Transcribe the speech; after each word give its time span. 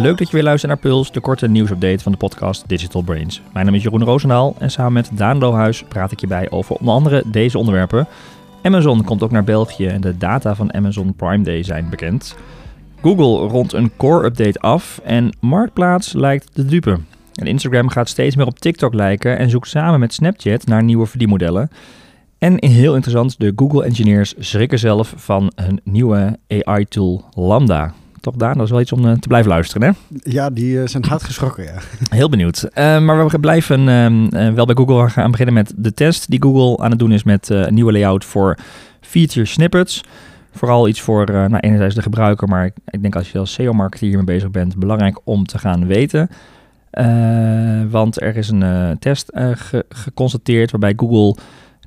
Leuk 0.00 0.18
dat 0.18 0.26
je 0.26 0.34
weer 0.34 0.42
luistert 0.42 0.72
naar 0.72 0.80
Puls, 0.80 1.12
de 1.12 1.20
korte 1.20 1.48
nieuwsupdate 1.48 2.02
van 2.02 2.12
de 2.12 2.18
podcast 2.18 2.68
Digital 2.68 3.02
Brains. 3.02 3.42
Mijn 3.52 3.66
naam 3.66 3.74
is 3.74 3.82
Jeroen 3.82 4.04
Roosendaal 4.04 4.54
en 4.58 4.70
samen 4.70 4.92
met 4.92 5.10
Daan 5.14 5.38
Lohuis 5.38 5.84
praat 5.88 6.12
ik 6.12 6.20
je 6.20 6.26
bij 6.26 6.50
over 6.50 6.76
onder 6.76 6.94
andere 6.94 7.22
deze 7.26 7.58
onderwerpen. 7.58 8.06
Amazon 8.62 9.04
komt 9.04 9.22
ook 9.22 9.30
naar 9.30 9.44
België 9.44 9.86
en 9.86 10.00
de 10.00 10.16
data 10.16 10.54
van 10.54 10.74
Amazon 10.74 11.14
Prime 11.14 11.44
Day 11.44 11.62
zijn 11.62 11.88
bekend. 11.90 12.36
Google 13.02 13.48
rondt 13.48 13.72
een 13.72 13.90
core-update 13.96 14.60
af 14.60 15.00
en 15.04 15.36
Marktplaats 15.40 16.12
lijkt 16.12 16.54
te 16.54 16.64
dupe. 16.64 16.98
En 17.34 17.46
Instagram 17.46 17.88
gaat 17.88 18.08
steeds 18.08 18.36
meer 18.36 18.46
op 18.46 18.58
TikTok 18.58 18.94
lijken 18.94 19.38
en 19.38 19.50
zoekt 19.50 19.68
samen 19.68 20.00
met 20.00 20.14
Snapchat 20.14 20.66
naar 20.66 20.82
nieuwe 20.82 21.06
verdienmodellen. 21.06 21.70
En 22.38 22.64
heel 22.64 22.94
interessant, 22.94 23.38
de 23.38 23.52
Google-engineers 23.56 24.34
schrikken 24.38 24.78
zelf 24.78 25.12
van 25.16 25.52
hun 25.54 25.80
nieuwe 25.84 26.38
AI-tool 26.48 27.24
Lambda. 27.34 27.94
Toch 28.20 28.34
Daan, 28.34 28.54
dat 28.54 28.64
is 28.64 28.70
wel 28.70 28.80
iets 28.80 28.92
om 28.92 29.06
eh, 29.06 29.12
te 29.12 29.28
blijven 29.28 29.50
luisteren, 29.50 29.88
hè? 29.88 30.18
Ja, 30.30 30.50
die 30.50 30.80
eh, 30.80 30.86
zijn 30.86 31.04
hard 31.04 31.22
geschrokken, 31.22 31.64
ja. 31.64 31.74
Heel 32.16 32.28
benieuwd. 32.28 32.64
Uh, 32.64 33.00
maar 33.00 33.28
we 33.28 33.38
blijven 33.38 33.80
uh, 33.80 34.52
wel 34.52 34.66
bij 34.66 34.74
Google 34.74 35.08
gaan 35.08 35.30
beginnen 35.30 35.54
met 35.54 35.72
de 35.76 35.94
test 35.94 36.30
die 36.30 36.42
Google 36.42 36.84
aan 36.84 36.90
het 36.90 36.98
doen 36.98 37.12
is 37.12 37.22
met 37.22 37.48
een 37.48 37.74
nieuwe 37.74 37.92
layout 37.92 38.24
voor 38.24 38.58
feature 39.00 39.46
snippets. 39.46 40.04
Vooral 40.52 40.88
iets 40.88 41.00
voor, 41.00 41.26
nou, 41.30 41.56
enerzijds 41.56 41.94
de 41.94 42.02
gebruiker, 42.02 42.48
maar 42.48 42.64
ik, 42.64 42.72
ik 42.86 43.02
denk 43.02 43.16
als 43.16 43.32
je 43.32 43.38
als 43.38 43.52
SEO-marketeer 43.52 44.08
hiermee 44.08 44.26
bezig 44.26 44.50
bent, 44.50 44.76
belangrijk 44.76 45.20
om 45.24 45.46
te 45.46 45.58
gaan 45.58 45.86
weten. 45.86 46.28
want 47.90 48.20
er 48.20 48.36
is 48.36 48.48
een 48.48 48.96
test 48.98 49.30
ge 49.34 49.84
geconstateerd 49.88 50.70
waarbij 50.70 50.92
Google 50.96 51.36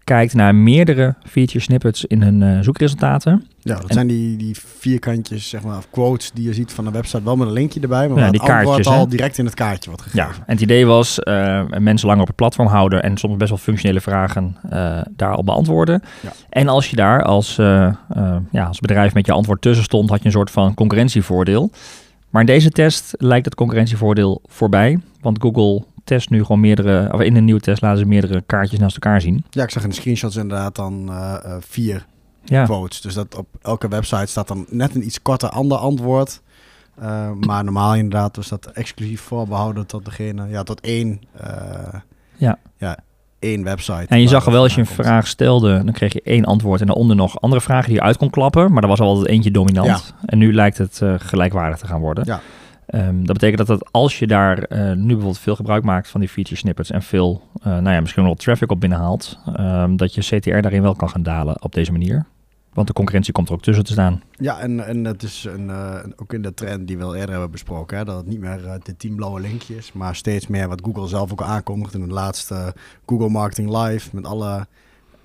kijkt 0.03 0.33
naar 0.33 0.55
meerdere 0.55 1.15
feature 1.23 1.59
snippets 1.59 2.05
in 2.05 2.21
hun 2.21 2.63
zoekresultaten. 2.63 3.47
Ja, 3.63 3.79
dat 3.79 3.93
zijn 3.93 4.07
die, 4.07 4.37
die 4.37 4.55
vierkantjes, 4.79 5.49
zeg 5.49 5.63
maar, 5.63 5.77
of 5.77 5.87
quotes 5.89 6.31
die 6.31 6.45
je 6.45 6.53
ziet 6.53 6.71
van 6.71 6.85
de 6.85 6.91
website, 6.91 7.23
wel 7.23 7.35
met 7.35 7.47
een 7.47 7.53
linkje 7.53 7.79
erbij, 7.79 8.07
maar 8.07 8.19
ja, 8.19 8.29
die 8.29 8.39
het 8.39 8.49
kaartjes 8.49 8.87
al 8.87 9.07
direct 9.07 9.37
in 9.37 9.45
het 9.45 9.53
kaartje 9.53 9.89
wordt 9.89 10.03
gegeven. 10.03 10.27
Ja, 10.27 10.35
en 10.35 10.53
het 10.53 10.61
idee 10.61 10.85
was 10.85 11.19
uh, 11.23 11.63
mensen 11.77 12.07
langer 12.07 12.21
op 12.21 12.27
het 12.27 12.35
platform 12.35 12.67
houden 12.67 13.03
en 13.03 13.17
soms 13.17 13.37
best 13.37 13.49
wel 13.49 13.59
functionele 13.59 14.01
vragen 14.01 14.57
uh, 14.65 15.01
daar 15.09 15.35
al 15.35 15.43
beantwoorden. 15.43 16.01
Ja. 16.21 16.31
En 16.49 16.67
als 16.67 16.89
je 16.89 16.95
daar 16.95 17.23
als, 17.23 17.55
ja, 17.55 18.65
als 18.67 18.79
bedrijf 18.79 19.13
met 19.13 19.25
je 19.25 19.31
antwoord 19.31 19.61
tussen 19.61 19.83
stond, 19.83 20.09
had 20.09 20.19
je 20.19 20.25
een 20.25 20.31
soort 20.31 20.51
van 20.51 20.73
concurrentievoordeel. 20.73 21.71
Maar 22.29 22.41
in 22.41 22.47
deze 22.47 22.69
test 22.69 23.13
lijkt 23.17 23.45
het 23.45 23.55
concurrentievoordeel 23.55 24.41
voorbij, 24.45 24.99
want 25.21 25.41
Google 25.41 25.83
test 26.03 26.29
nu 26.29 26.41
gewoon 26.41 26.59
meerdere, 26.59 27.13
of 27.13 27.21
in 27.21 27.35
een 27.35 27.45
nieuwe 27.45 27.61
test 27.61 27.81
laten 27.81 27.99
ze 27.99 28.05
meerdere 28.05 28.43
kaartjes 28.45 28.79
naast 28.79 28.95
elkaar 28.95 29.21
zien. 29.21 29.45
Ja, 29.49 29.63
ik 29.63 29.69
zag 29.69 29.83
in 29.83 29.89
de 29.89 29.95
screenshots 29.95 30.35
inderdaad 30.35 30.75
dan 30.75 31.11
vier 31.59 32.05
ja. 32.45 32.63
quotes. 32.63 33.01
Dus 33.01 33.13
dat 33.13 33.35
op 33.35 33.47
elke 33.61 33.87
website 33.87 34.25
staat 34.25 34.47
dan 34.47 34.65
net 34.69 34.95
een 34.95 35.05
iets 35.05 35.21
korter 35.21 35.49
ander 35.49 35.77
antwoord. 35.77 36.41
Uh, 37.01 37.31
maar 37.31 37.63
normaal 37.63 37.95
inderdaad 37.95 38.35
was 38.35 38.47
dat 38.47 38.65
exclusief 38.65 39.21
voorbehouden 39.21 39.85
tot 39.85 40.05
degene, 40.05 40.47
ja, 40.47 40.63
tot 40.63 40.81
één, 40.81 41.21
ja. 42.35 42.59
ja, 42.77 42.97
één 43.39 43.63
website. 43.63 44.05
En 44.07 44.21
je 44.21 44.27
zag 44.27 44.45
wel 44.45 44.61
als 44.61 44.73
je 44.75 44.79
een 44.79 44.87
vraag 44.87 45.27
stelde, 45.27 45.83
dan 45.83 45.93
kreeg 45.93 46.13
je 46.13 46.21
één 46.23 46.45
antwoord 46.45 46.81
en 46.81 46.87
daaronder 46.87 47.15
nog 47.15 47.41
andere 47.41 47.61
vragen 47.61 47.85
die 47.85 47.95
je 47.95 48.01
uit 48.01 48.17
kon 48.17 48.29
klappen. 48.29 48.73
Maar 48.73 48.83
er 48.83 48.89
was 48.89 48.99
altijd 48.99 49.27
eentje 49.27 49.51
dominant. 49.51 49.87
Ja. 49.87 49.99
En 50.25 50.37
nu 50.37 50.53
lijkt 50.53 50.77
het 50.77 51.01
gelijkwaardig 51.17 51.77
te 51.77 51.87
gaan 51.87 52.01
worden. 52.01 52.25
Ja. 52.25 52.41
Um, 52.95 53.25
dat 53.25 53.33
betekent 53.39 53.67
dat, 53.67 53.79
dat 53.79 53.91
als 53.91 54.19
je 54.19 54.27
daar 54.27 54.57
uh, 54.57 54.91
nu 54.91 55.05
bijvoorbeeld 55.05 55.39
veel 55.39 55.55
gebruik 55.55 55.83
maakt 55.83 56.09
van 56.09 56.19
die 56.19 56.29
feature 56.29 56.55
snippets 56.55 56.91
en 56.91 57.01
veel, 57.01 57.41
uh, 57.59 57.65
nou 57.65 57.89
ja, 57.89 58.01
misschien 58.01 58.23
wel 58.23 58.35
traffic 58.35 58.71
op 58.71 58.79
binnenhaalt, 58.79 59.39
um, 59.59 59.97
dat 59.97 60.13
je 60.13 60.21
CTR 60.21 60.59
daarin 60.59 60.81
wel 60.81 60.95
kan 60.95 61.09
gaan 61.09 61.23
dalen 61.23 61.63
op 61.63 61.73
deze 61.73 61.91
manier. 61.91 62.25
Want 62.73 62.87
de 62.87 62.93
concurrentie 62.93 63.33
komt 63.33 63.47
er 63.47 63.53
ook 63.53 63.61
tussen 63.61 63.83
te 63.83 63.91
staan. 63.91 64.21
Ja, 64.31 64.59
en, 64.59 64.85
en 64.85 65.05
het 65.05 65.23
is 65.23 65.47
een, 65.49 65.67
uh, 65.67 65.99
ook 66.15 66.33
in 66.33 66.41
de 66.41 66.53
trend 66.53 66.87
die 66.87 66.97
we 66.97 67.03
al 67.03 67.15
eerder 67.15 67.31
hebben 67.31 67.51
besproken, 67.51 67.97
hè, 67.97 68.05
dat 68.05 68.17
het 68.17 68.27
niet 68.27 68.39
meer 68.39 68.79
de 68.83 68.97
tien 68.97 69.15
blauwe 69.15 69.39
linkjes, 69.39 69.93
maar 69.93 70.15
steeds 70.15 70.47
meer 70.47 70.67
wat 70.67 70.81
Google 70.83 71.07
zelf 71.07 71.31
ook 71.31 71.41
aankondigt 71.41 71.93
in 71.93 72.01
het 72.01 72.11
laatste 72.11 72.75
Google 73.05 73.29
Marketing 73.29 73.77
Live 73.77 74.09
met 74.13 74.25
alle 74.25 74.67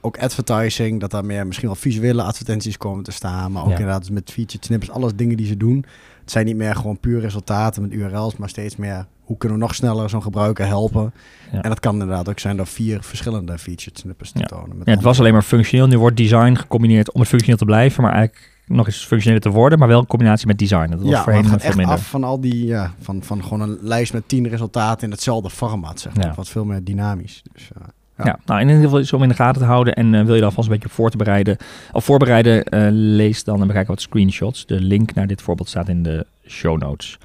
ook 0.00 0.18
advertising, 0.18 1.00
dat 1.00 1.10
daar 1.10 1.24
meer 1.24 1.46
misschien 1.46 1.68
wel 1.68 1.76
visuele 1.76 2.22
advertenties 2.22 2.76
komen 2.76 3.04
te 3.04 3.12
staan, 3.12 3.52
maar 3.52 3.62
ook 3.62 3.68
ja. 3.68 3.78
inderdaad 3.78 4.10
met 4.10 4.30
feature 4.30 4.64
snippets, 4.64 4.90
alles 4.90 5.14
dingen 5.14 5.36
die 5.36 5.46
ze 5.46 5.56
doen. 5.56 5.84
Het 6.20 6.30
zijn 6.30 6.46
niet 6.46 6.56
meer 6.56 6.76
gewoon 6.76 7.00
puur 7.00 7.20
resultaten 7.20 7.82
met 7.82 7.92
URL's, 7.92 8.36
maar 8.36 8.48
steeds 8.48 8.76
meer 8.76 9.06
hoe 9.28 9.36
kunnen 9.36 9.58
we 9.58 9.64
nog 9.64 9.74
sneller 9.74 10.10
zo'n 10.10 10.22
gebruiker 10.22 10.66
helpen. 10.66 11.12
Ja. 11.52 11.62
En 11.62 11.68
dat 11.68 11.80
kan 11.80 11.92
inderdaad 11.92 12.28
ook 12.28 12.38
zijn 12.38 12.56
door 12.56 12.66
vier 12.66 13.02
verschillende 13.02 13.58
feature 13.58 13.98
snippets 13.98 14.32
te 14.32 14.42
tonen. 14.42 14.76
ja, 14.84 14.92
het 14.92 15.02
was 15.02 15.18
alleen 15.18 15.32
maar 15.32 15.42
functioneel. 15.42 15.86
Nu 15.86 15.98
wordt 15.98 16.16
design 16.16 16.54
gecombineerd 16.54 17.12
om 17.12 17.20
het 17.20 17.28
functioneel 17.28 17.58
te 17.58 17.64
blijven, 17.64 18.02
maar 18.02 18.12
eigenlijk 18.12 18.56
nog 18.66 18.86
eens 18.86 19.04
functioneel 19.04 19.40
te 19.40 19.50
worden, 19.50 19.78
maar 19.78 19.88
wel 19.88 20.00
in 20.00 20.06
combinatie 20.06 20.46
met 20.46 20.58
design. 20.58 20.90
Dat 20.90 21.00
was 21.00 21.08
ja, 21.08 21.22
voorheen 21.22 21.44
het 21.44 21.62
veel 21.62 21.74
minder. 21.74 21.94
af 21.94 22.08
van 22.08 22.24
al 22.24 22.40
die, 22.40 22.66
ja, 22.66 22.92
van, 23.00 23.22
van 23.22 23.42
gewoon 23.42 23.60
een 23.60 23.78
lijst 23.80 24.12
met 24.12 24.28
tien 24.28 24.48
resultaten 24.48 25.04
in 25.04 25.10
hetzelfde 25.10 25.50
format, 25.50 26.00
zeg 26.00 26.14
maar. 26.16 26.32
Wat 26.36 26.48
veel 26.48 26.64
meer 26.64 26.84
dynamisch. 26.84 27.42
Dus, 27.52 27.70
uh, 27.78 27.84
ja. 28.16 28.24
ja. 28.24 28.38
nou 28.44 28.60
in 28.60 28.66
ieder 28.66 28.82
geval 28.82 29.00
iets 29.00 29.12
om 29.12 29.22
in 29.22 29.28
de 29.28 29.34
gaten 29.34 29.60
te 29.60 29.68
houden. 29.68 29.94
En 29.94 30.06
uh, 30.12 30.24
wil 30.24 30.34
je 30.34 30.40
daar 30.40 30.48
alvast 30.48 30.68
een 30.68 30.74
beetje 30.74 30.88
op 30.88 30.94
voor 30.94 31.10
te 31.10 31.16
bereiden, 31.16 31.56
of 31.92 32.04
voorbereiden, 32.04 32.74
uh, 32.74 32.88
lees 32.90 33.44
dan 33.44 33.60
en 33.60 33.66
bekijk 33.66 33.88
wat 33.88 34.00
screenshots. 34.00 34.66
De 34.66 34.80
link 34.80 35.14
naar 35.14 35.26
dit 35.26 35.42
voorbeeld 35.42 35.68
staat 35.68 35.88
in 35.88 36.02
de 36.02 36.26
show 36.46 36.78
notes. 36.78 37.18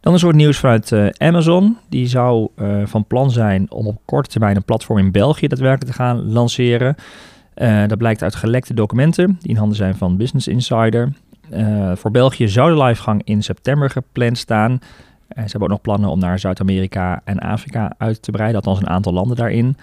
Dan 0.00 0.12
een 0.12 0.18
soort 0.18 0.36
nieuws 0.36 0.58
vanuit 0.58 0.90
uh, 0.90 1.08
Amazon. 1.16 1.76
Die 1.88 2.06
zou 2.06 2.48
van 2.84 3.04
plan 3.06 3.30
zijn 3.30 3.70
om 3.70 3.86
op 3.86 4.00
korte 4.04 4.30
termijn 4.30 4.56
een 4.56 4.64
platform 4.64 4.98
in 4.98 5.12
België 5.12 5.46
daadwerkelijk 5.46 5.90
te 5.90 5.96
gaan 5.96 6.32
lanceren. 6.32 6.94
dat 7.86 7.98
blijkt 7.98 8.22
uit 8.22 8.34
gelekte 8.34 8.74
documenten 8.74 9.36
die 9.40 9.50
in 9.50 9.56
handen 9.56 9.76
zijn 9.76 9.94
van 9.94 10.16
Business 10.16 10.48
Insider. 10.48 11.12
voor 11.94 12.10
België 12.10 12.48
zou 12.48 12.74
de 12.74 12.82
livegang 12.82 13.22
in 13.24 13.42
september 13.42 13.90
gepland 13.90 14.38
staan. 14.38 14.78
ze 15.28 15.40
hebben 15.40 15.62
ook 15.62 15.68
nog 15.68 15.80
plannen 15.80 16.10
om 16.10 16.18
naar 16.18 16.38
Zuid-Amerika 16.38 17.20
en 17.24 17.38
Afrika 17.38 17.92
uit 17.98 18.22
te 18.22 18.30
breiden, 18.30 18.56
althans 18.56 18.80
een 18.80 18.88
aantal 18.88 19.12
landen 19.12 19.36
daarin. 19.36 19.76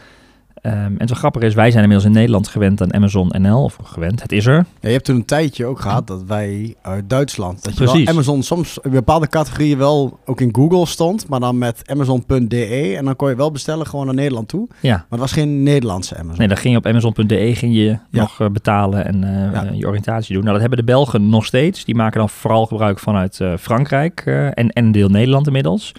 Um, 0.65 0.73
en 0.73 0.95
het 0.97 1.11
grappig 1.11 1.41
is, 1.41 1.53
wij 1.53 1.71
zijn 1.71 1.83
inmiddels 1.83 2.09
in 2.09 2.15
Nederland 2.15 2.47
gewend 2.47 2.81
aan 2.81 2.93
Amazon 2.93 3.31
NL, 3.37 3.63
of 3.63 3.77
gewend, 3.83 4.21
het 4.21 4.31
is 4.31 4.45
er. 4.45 4.55
Ja, 4.55 4.87
je 4.87 4.91
hebt 4.91 5.05
toen 5.05 5.15
een 5.15 5.25
tijdje 5.25 5.65
ook 5.65 5.79
gehad 5.79 6.07
dat 6.07 6.23
wij 6.23 6.75
uit 6.81 7.09
Duitsland, 7.09 7.63
dat 7.63 7.77
je 7.77 7.83
Precies. 7.83 8.03
wel 8.03 8.13
Amazon 8.13 8.43
soms 8.43 8.77
in 8.81 8.91
bepaalde 8.91 9.27
categorieën 9.27 9.77
wel 9.77 10.19
ook 10.25 10.41
in 10.41 10.55
Google 10.55 10.85
stond, 10.85 11.27
maar 11.27 11.39
dan 11.39 11.57
met 11.57 11.81
Amazon.de 11.85 12.95
en 12.97 13.05
dan 13.05 13.15
kon 13.15 13.29
je 13.29 13.35
wel 13.35 13.51
bestellen 13.51 13.87
gewoon 13.87 14.05
naar 14.05 14.15
Nederland 14.15 14.47
toe. 14.47 14.67
Ja. 14.79 14.95
Maar 14.95 15.05
het 15.09 15.19
was 15.19 15.31
geen 15.31 15.63
Nederlandse 15.63 16.17
Amazon. 16.17 16.37
Nee, 16.37 16.47
dan 16.47 16.57
ging 16.57 16.73
je 16.73 16.79
op 16.79 16.85
Amazon.de 16.85 17.55
ging 17.55 17.75
je 17.75 17.85
ja. 17.85 17.99
nog 18.09 18.39
uh, 18.39 18.47
betalen 18.49 19.05
en 19.05 19.23
uh, 19.23 19.53
ja. 19.53 19.65
uh, 19.65 19.79
je 19.79 19.87
oriëntatie 19.87 20.33
doen. 20.33 20.41
Nou, 20.43 20.51
dat 20.51 20.61
hebben 20.61 20.85
de 20.85 20.91
Belgen 20.91 21.29
nog 21.29 21.45
steeds. 21.45 21.85
Die 21.85 21.95
maken 21.95 22.19
dan 22.19 22.29
vooral 22.29 22.65
gebruik 22.65 22.99
vanuit 22.99 23.39
Frankrijk 23.59 24.21
en, 24.53 24.69
en 24.69 24.91
deel 24.91 25.09
Nederland 25.09 25.47
inmiddels. 25.47 25.91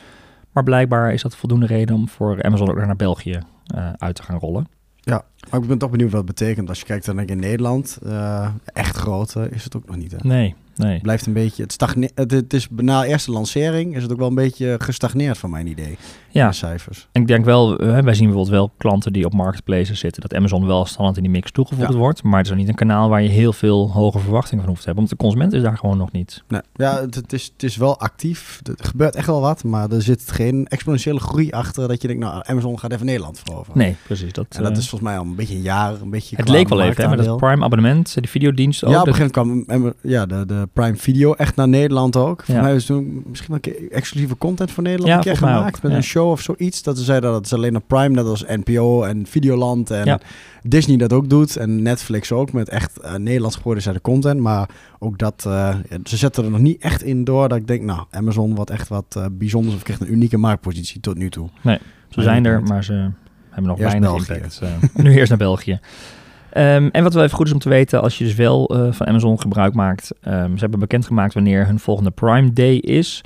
Maar 0.52 0.62
blijkbaar 0.62 1.12
is 1.12 1.22
dat 1.22 1.36
voldoende 1.36 1.66
reden 1.66 1.94
om 1.94 2.08
voor 2.08 2.42
Amazon 2.42 2.70
ook 2.70 2.76
naar 2.76 2.96
België 2.96 3.40
uit 3.98 4.14
te 4.14 4.22
gaan 4.22 4.38
rollen. 4.38 4.66
Ja, 5.00 5.24
maar 5.50 5.60
ik 5.60 5.66
ben 5.68 5.78
toch 5.78 5.90
benieuwd 5.90 6.10
wat 6.10 6.26
het 6.26 6.36
betekent. 6.36 6.68
Als 6.68 6.78
je 6.78 6.84
kijkt 6.84 7.04
dan 7.06 7.18
in 7.20 7.38
Nederland, 7.38 7.98
uh, 8.06 8.48
echt 8.64 8.96
groot 8.96 9.36
is 9.50 9.64
het 9.64 9.76
ook 9.76 9.86
nog 9.86 9.96
niet. 9.96 10.12
Hè? 10.12 10.18
Nee, 10.22 10.54
nee. 10.76 11.00
Blijft 11.00 11.26
een 11.26 11.32
beetje, 11.32 11.62
het, 11.62 11.72
stagne 11.72 12.10
het, 12.14 12.30
het 12.30 12.52
is 12.52 12.68
na 12.76 13.04
eerste 13.04 13.30
lancering 13.30 13.96
is 13.96 14.02
het 14.02 14.12
ook 14.12 14.18
wel 14.18 14.28
een 14.28 14.34
beetje 14.34 14.76
gestagneerd 14.78 15.38
van 15.38 15.50
mijn 15.50 15.66
idee. 15.66 15.98
Ja, 16.30 16.52
cijfers. 16.52 17.08
En 17.12 17.20
ik 17.20 17.26
denk 17.26 17.44
wel, 17.44 17.82
uh, 17.82 17.98
wij 17.98 18.14
zien 18.14 18.26
bijvoorbeeld 18.26 18.48
wel 18.48 18.72
klanten 18.76 19.12
die 19.12 19.24
op 19.24 19.34
marketplaces 19.34 19.98
zitten, 19.98 20.22
dat 20.22 20.34
Amazon 20.34 20.66
wel 20.66 20.84
standaard 20.84 21.16
in 21.16 21.22
die 21.22 21.32
mix 21.32 21.50
toegevoegd 21.50 21.92
ja. 21.92 21.98
wordt. 21.98 22.22
Maar 22.22 22.38
het 22.38 22.50
is 22.50 22.56
niet 22.56 22.68
een 22.68 22.74
kanaal 22.74 23.08
waar 23.08 23.22
je 23.22 23.28
heel 23.28 23.52
veel 23.52 23.92
hoge 23.92 24.18
verwachtingen 24.18 24.62
van 24.64 24.72
hoeft 24.72 24.84
te 24.84 24.86
hebben. 24.86 25.06
Want 25.06 25.18
de 25.18 25.24
consument 25.24 25.52
is 25.52 25.62
daar 25.62 25.78
gewoon 25.78 25.96
nog 25.96 26.12
niet. 26.12 26.42
Nee. 26.48 26.60
Ja, 26.74 27.00
het, 27.00 27.14
het, 27.14 27.32
is, 27.32 27.50
het 27.52 27.62
is 27.62 27.76
wel 27.76 28.00
actief. 28.00 28.60
Er 28.78 28.84
gebeurt 28.84 29.14
echt 29.14 29.26
wel 29.26 29.40
wat, 29.40 29.64
maar 29.64 29.90
er 29.90 30.02
zit 30.02 30.30
geen 30.30 30.66
exponentiële 30.66 31.20
groei 31.20 31.50
achter 31.50 31.88
dat 31.88 32.02
je 32.02 32.08
denkt, 32.08 32.22
nou, 32.22 32.42
Amazon 32.46 32.78
gaat 32.78 32.92
even 32.92 33.06
Nederland 33.06 33.40
veroveren. 33.44 33.78
Nee, 33.78 33.96
precies. 34.06 34.32
Dat, 34.32 34.46
en 34.48 34.62
dat 34.62 34.72
uh, 34.72 34.78
is 34.78 34.88
volgens 34.88 35.10
mij 35.10 35.18
al 35.18 35.24
een 35.24 35.34
beetje 35.34 35.54
een 35.54 35.62
jaar, 35.62 36.00
een 36.00 36.10
beetje 36.10 36.36
Het 36.36 36.48
leek 36.48 36.68
wel 36.68 36.82
even, 36.82 37.02
hè, 37.02 37.16
met 37.16 37.24
dat 37.24 37.36
Prime 37.36 37.64
abonnement, 37.64 38.14
die 38.14 38.28
videodienst 38.28 38.84
ook. 38.84 38.92
Ja, 38.92 39.00
op 39.00 39.06
een 39.06 39.14
gegeven 39.14 39.46
moment 39.46 39.66
kwam 39.66 39.94
ja, 40.00 40.26
de, 40.26 40.46
de 40.46 40.63
Prime 40.72 40.96
Video 40.96 41.32
echt 41.32 41.56
naar 41.56 41.68
Nederland 41.68 42.16
ook. 42.16 42.42
Voor 42.44 42.54
mij 42.54 42.74
is 42.74 42.84
toen 42.84 43.22
misschien 43.26 43.48
wel 43.48 43.58
een 43.62 43.72
keer 43.72 43.92
exclusieve 43.92 44.36
content 44.36 44.70
voor 44.70 44.82
Nederland 44.82 45.12
een 45.12 45.20
keer 45.20 45.36
gemaakt. 45.36 45.82
Met 45.82 45.92
een 45.92 46.02
show 46.02 46.30
of 46.30 46.40
zoiets. 46.40 46.82
Dat 46.82 46.98
ze 46.98 47.04
zeiden 47.04 47.30
dat 47.30 47.44
het 47.44 47.52
alleen 47.52 47.76
op 47.76 47.82
Prime, 47.86 48.08
net 48.08 48.24
als 48.24 48.44
NPO 48.46 49.02
en 49.02 49.26
Videoland 49.26 49.90
en 49.90 50.20
Disney 50.62 50.96
dat 50.96 51.12
ook 51.12 51.28
doet. 51.28 51.56
En 51.56 51.82
Netflix 51.82 52.32
ook 52.32 52.52
met 52.52 52.68
echt 52.68 52.98
uh, 53.04 53.14
Nederlands 53.14 53.56
geproduceerde 53.56 54.00
content. 54.00 54.40
Maar 54.40 54.68
ook 54.98 55.18
dat, 55.18 55.44
uh, 55.46 55.74
ze 56.04 56.16
zetten 56.16 56.44
er 56.44 56.50
nog 56.50 56.60
niet 56.60 56.82
echt 56.82 57.02
in 57.02 57.24
door 57.24 57.48
dat 57.48 57.58
ik 57.58 57.66
denk, 57.66 57.82
nou, 57.82 58.04
Amazon 58.10 58.54
wat 58.54 58.70
echt 58.70 58.88
wat 58.88 59.14
uh, 59.18 59.24
bijzonders 59.32 59.74
of 59.74 59.82
krijgt 59.82 60.02
een 60.02 60.12
unieke 60.12 60.38
marktpositie 60.38 61.00
tot 61.00 61.16
nu 61.16 61.30
toe. 61.30 61.48
Nee, 61.60 61.78
ze 62.08 62.22
zijn 62.22 62.44
er, 62.44 62.62
maar 62.62 62.84
ze 62.84 63.10
hebben 63.50 63.70
nog 63.70 63.78
weinig 63.78 64.28
impact. 64.28 64.60
nu 64.94 65.14
eerst 65.14 65.28
naar 65.28 65.38
België. 65.38 65.80
Um, 66.56 66.88
en 66.90 67.02
wat 67.02 67.14
wel 67.14 67.22
even 67.22 67.36
goed 67.36 67.46
is 67.46 67.52
om 67.52 67.58
te 67.58 67.68
weten, 67.68 68.02
als 68.02 68.18
je 68.18 68.24
dus 68.24 68.34
wel 68.34 68.76
uh, 68.76 68.92
van 68.92 69.06
Amazon 69.06 69.40
gebruik 69.40 69.74
maakt, 69.74 70.12
um, 70.24 70.54
ze 70.54 70.60
hebben 70.60 70.80
bekendgemaakt 70.80 71.34
wanneer 71.34 71.66
hun 71.66 71.78
volgende 71.78 72.10
Prime 72.10 72.52
Day 72.52 72.76
is. 72.76 73.20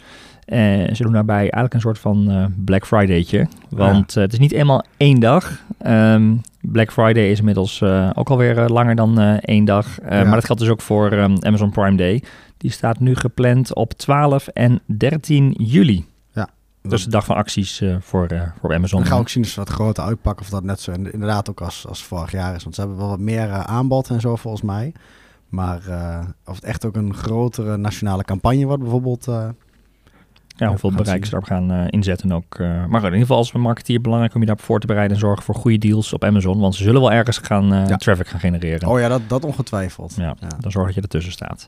En 0.44 0.96
ze 0.96 1.02
doen 1.02 1.12
daarbij 1.12 1.36
eigenlijk 1.38 1.74
een 1.74 1.80
soort 1.80 1.98
van 1.98 2.30
uh, 2.30 2.44
Black 2.56 2.86
Fridaytje. 2.86 3.46
Want 3.68 4.12
ja. 4.12 4.20
uh, 4.20 4.24
het 4.26 4.32
is 4.32 4.38
niet 4.38 4.52
eenmaal 4.52 4.84
één 4.96 5.20
dag. 5.20 5.62
Um, 5.86 6.40
Black 6.60 6.92
Friday 6.92 7.30
is 7.30 7.38
inmiddels 7.38 7.82
ook 8.14 8.30
alweer 8.30 8.68
langer 8.68 8.94
dan 8.94 9.18
één 9.40 9.64
dag. 9.64 9.98
Ja. 10.02 10.24
Maar 10.24 10.34
dat 10.34 10.44
geldt 10.44 10.60
dus 10.60 10.70
ook 10.70 10.80
voor 10.80 11.22
Amazon 11.40 11.70
Prime 11.70 11.96
Day. 11.96 12.22
Die 12.56 12.70
staat 12.70 13.00
nu 13.00 13.14
gepland 13.14 13.74
op 13.74 13.92
12 13.92 14.48
en 14.48 14.80
13 14.86 15.54
juli. 15.58 16.04
Dus 16.88 17.04
de 17.04 17.10
dag 17.10 17.24
van 17.24 17.36
acties 17.36 17.82
voor, 18.00 18.52
voor 18.60 18.74
Amazon. 18.74 18.98
Dan 18.98 19.08
gaan 19.08 19.16
we 19.16 19.22
ook 19.22 19.28
zien 19.28 19.42
of 19.42 19.48
ze 19.48 19.58
wat 19.58 19.68
groter 19.68 20.04
uitpakken 20.04 20.44
of 20.44 20.50
dat 20.50 20.62
net 20.62 20.80
zo 20.80 20.92
inderdaad 20.92 21.50
ook 21.50 21.60
als, 21.60 21.86
als 21.86 22.04
vorig 22.04 22.30
jaar 22.30 22.54
is. 22.54 22.62
Want 22.62 22.74
ze 22.74 22.80
hebben 22.80 22.98
wel 22.98 23.08
wat 23.08 23.18
meer 23.18 23.50
aanbod 23.50 24.10
en 24.10 24.20
zo 24.20 24.36
volgens 24.36 24.62
mij. 24.62 24.92
Maar 25.48 25.80
of 26.44 26.54
het 26.54 26.64
echt 26.64 26.84
ook 26.84 26.96
een 26.96 27.14
grotere 27.14 27.76
nationale 27.76 28.24
campagne 28.24 28.64
wordt 28.64 28.82
bijvoorbeeld 28.82 29.26
ja, 30.58 30.68
hoeveel 30.68 30.92
bereik 30.92 31.24
ze 31.24 31.30
daarop 31.30 31.48
gaan 31.48 31.72
uh, 31.72 31.84
inzetten 31.88 32.32
ook. 32.32 32.58
Uh, 32.58 32.68
maar 32.68 33.00
in 33.00 33.04
ieder 33.04 33.20
geval 33.20 33.36
als 33.36 33.54
een 33.54 33.60
marketeer 33.60 34.00
belangrijk 34.00 34.34
om 34.34 34.40
je 34.40 34.46
daarop 34.46 34.64
voor 34.64 34.80
te 34.80 34.86
bereiden 34.86 35.14
en 35.14 35.22
zorgen 35.22 35.44
voor 35.44 35.54
goede 35.54 35.78
deals 35.78 36.12
op 36.12 36.24
Amazon. 36.24 36.60
Want 36.60 36.74
ze 36.74 36.82
zullen 36.82 37.00
wel 37.00 37.12
ergens 37.12 37.38
gaan 37.38 37.72
uh, 37.72 37.88
ja. 37.88 37.96
traffic 37.96 38.28
gaan 38.28 38.40
genereren. 38.40 38.88
Oh 38.88 39.00
ja, 39.00 39.08
dat, 39.08 39.20
dat 39.26 39.44
ongetwijfeld. 39.44 40.14
Ja, 40.16 40.34
ja, 40.40 40.48
dan 40.60 40.70
zorg 40.70 40.86
dat 40.86 40.94
je 40.94 41.00
ertussen 41.00 41.32
staat. 41.32 41.66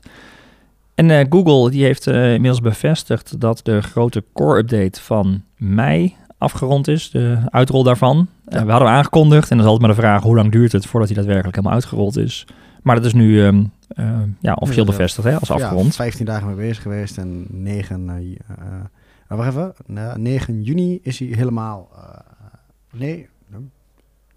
En 0.95 1.31
Google 1.31 1.71
die 1.71 1.83
heeft 1.83 2.07
inmiddels 2.07 2.61
bevestigd 2.61 3.39
dat 3.39 3.59
de 3.63 3.81
grote 3.81 4.23
core-update 4.33 5.01
van 5.01 5.43
mei 5.57 6.15
afgerond 6.37 6.87
is. 6.87 7.09
De 7.09 7.37
uitrol 7.49 7.83
daarvan. 7.83 8.27
Ja. 8.47 8.65
we 8.65 8.71
hadden 8.71 8.89
aangekondigd 8.89 9.49
en 9.49 9.57
dan 9.57 9.65
is 9.65 9.71
altijd 9.71 9.87
maar 9.87 9.95
de 9.95 10.01
vraag 10.01 10.23
hoe 10.23 10.35
lang 10.35 10.51
duurt 10.51 10.71
het 10.71 10.85
voordat 10.85 11.09
hij 11.09 11.17
daadwerkelijk 11.17 11.55
helemaal 11.55 11.77
uitgerold 11.77 12.17
is. 12.17 12.47
Maar 12.81 12.95
dat 12.95 13.05
is 13.05 13.13
nu 13.13 13.41
um, 13.41 13.71
uh, 13.95 14.19
ja, 14.39 14.53
officieel 14.53 14.85
bevestigd 14.85 15.27
hè, 15.27 15.39
als 15.39 15.51
afgerond. 15.51 15.85
Ja, 15.85 15.91
15 15.91 16.25
dagen 16.25 16.47
mee 16.47 16.55
bezig 16.55 16.81
geweest 16.81 17.17
en 17.17 17.45
9, 17.49 18.07
uh, 18.09 18.29
uh, 18.29 18.37
wacht 19.27 19.49
even, 19.49 19.73
9 20.23 20.63
juni 20.63 20.99
is 21.03 21.19
hij 21.19 21.27
helemaal, 21.27 21.89
nee, 22.91 23.29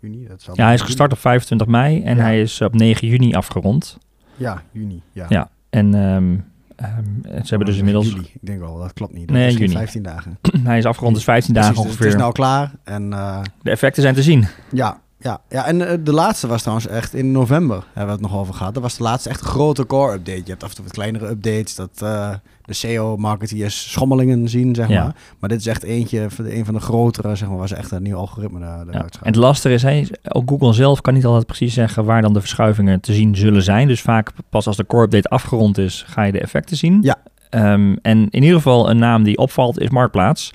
juni. 0.01 0.27
Dat 0.27 0.43
zal 0.43 0.55
ja, 0.57 0.65
hij 0.65 0.75
is 0.75 0.81
gestart 0.81 1.13
op 1.13 1.19
25 1.19 1.67
mei 1.67 2.03
en 2.03 2.17
ja. 2.17 2.23
hij 2.23 2.41
is 2.41 2.61
op 2.61 2.75
9 2.75 3.09
juni 3.09 3.35
afgerond. 3.35 3.99
Ja, 4.37 4.63
juni, 4.73 5.03
ja. 5.13 5.27
Ja, 5.29 5.51
en 5.75 5.95
um, 5.95 6.45
Um, 6.83 7.23
ze 7.23 7.49
hebben 7.49 7.67
dus 7.67 7.77
inmiddels... 7.77 8.07
Juli. 8.07 8.31
Ik 8.33 8.41
denk 8.41 8.61
wel, 8.61 8.79
dat 8.79 8.93
klopt 8.93 9.13
niet. 9.13 9.29
Dat 9.29 9.37
nee, 9.37 9.53
juni. 9.53 9.73
15 9.73 10.03
dagen. 10.03 10.39
Hij 10.65 10.79
is 10.79 10.85
afgerond, 10.85 11.15
dus 11.15 11.25
15 11.25 11.55
dagen 11.55 11.77
ongeveer. 11.77 12.05
Het 12.05 12.15
is 12.15 12.21
nou 12.21 12.33
klaar. 12.33 12.73
En, 12.85 13.11
uh, 13.11 13.43
de 13.63 13.71
effecten 13.71 14.03
zijn 14.03 14.15
te 14.15 14.23
zien. 14.23 14.47
Ja, 14.73 15.01
ja, 15.25 15.41
ja, 15.49 15.67
en 15.67 15.81
uh, 15.81 15.91
de 16.01 16.13
laatste 16.13 16.47
was 16.47 16.61
trouwens 16.61 16.87
echt 16.87 17.15
in 17.15 17.33
november, 17.33 17.85
hebben 17.93 18.17
we 18.17 18.23
het 18.23 18.31
nog 18.31 18.41
over 18.41 18.55
gehad. 18.55 18.75
Dat 18.75 18.83
was 18.83 18.97
de 18.97 19.03
laatste 19.03 19.29
echt 19.29 19.41
grote 19.41 19.87
core-update. 19.87 20.43
Je 20.45 20.51
hebt 20.51 20.63
af 20.63 20.69
en 20.69 20.75
toe 20.75 20.85
wat 20.85 20.93
kleinere 20.93 21.29
updates, 21.29 21.75
dat 21.75 22.01
uh, 22.03 22.31
de 22.65 22.73
SEO-marketeers 22.73 23.91
schommelingen 23.93 24.49
zien, 24.49 24.75
zeg 24.75 24.89
ja. 24.89 25.03
maar. 25.03 25.15
Maar 25.39 25.49
dit 25.49 25.59
is 25.59 25.67
echt 25.67 25.83
eentje, 25.83 26.29
een 26.39 26.65
van 26.65 26.75
de 26.75 26.81
grotere, 26.81 27.37
zeg 27.37 27.49
maar, 27.49 27.59
was 27.59 27.73
echt 27.73 27.91
een 27.91 28.03
nieuw 28.03 28.17
algoritme 28.17 28.61
daar, 28.61 28.87
ja. 28.91 29.01
En 29.01 29.09
het 29.21 29.37
lastige 29.37 29.75
is, 29.75 29.83
hey, 29.83 30.09
ook 30.23 30.49
Google 30.49 30.73
zelf 30.73 31.01
kan 31.01 31.15
niet 31.15 31.25
altijd 31.25 31.47
precies 31.47 31.75
zeggen 31.75 32.05
waar 32.05 32.23
dan 32.23 32.33
de 32.33 32.41
verschuivingen 32.41 33.01
te 33.01 33.13
zien 33.13 33.37
zullen 33.37 33.63
zijn. 33.63 33.89
Dus 33.89 34.01
vaak 34.01 34.31
pas 34.49 34.67
als 34.67 34.77
de 34.77 34.87
core-update 34.87 35.29
afgerond 35.29 35.79
is, 35.79 36.05
ga 36.07 36.23
je 36.23 36.33
de 36.33 36.41
effecten 36.41 36.77
zien. 36.77 37.03
Ja. 37.03 37.17
Um, 37.51 37.99
en 38.03 38.29
in 38.31 38.43
ieder 38.43 38.57
geval 38.57 38.91
een 38.91 38.99
naam 38.99 39.23
die 39.23 39.39
opvalt 39.39 39.81
is 39.81 39.91
Marktplaats. 39.91 40.53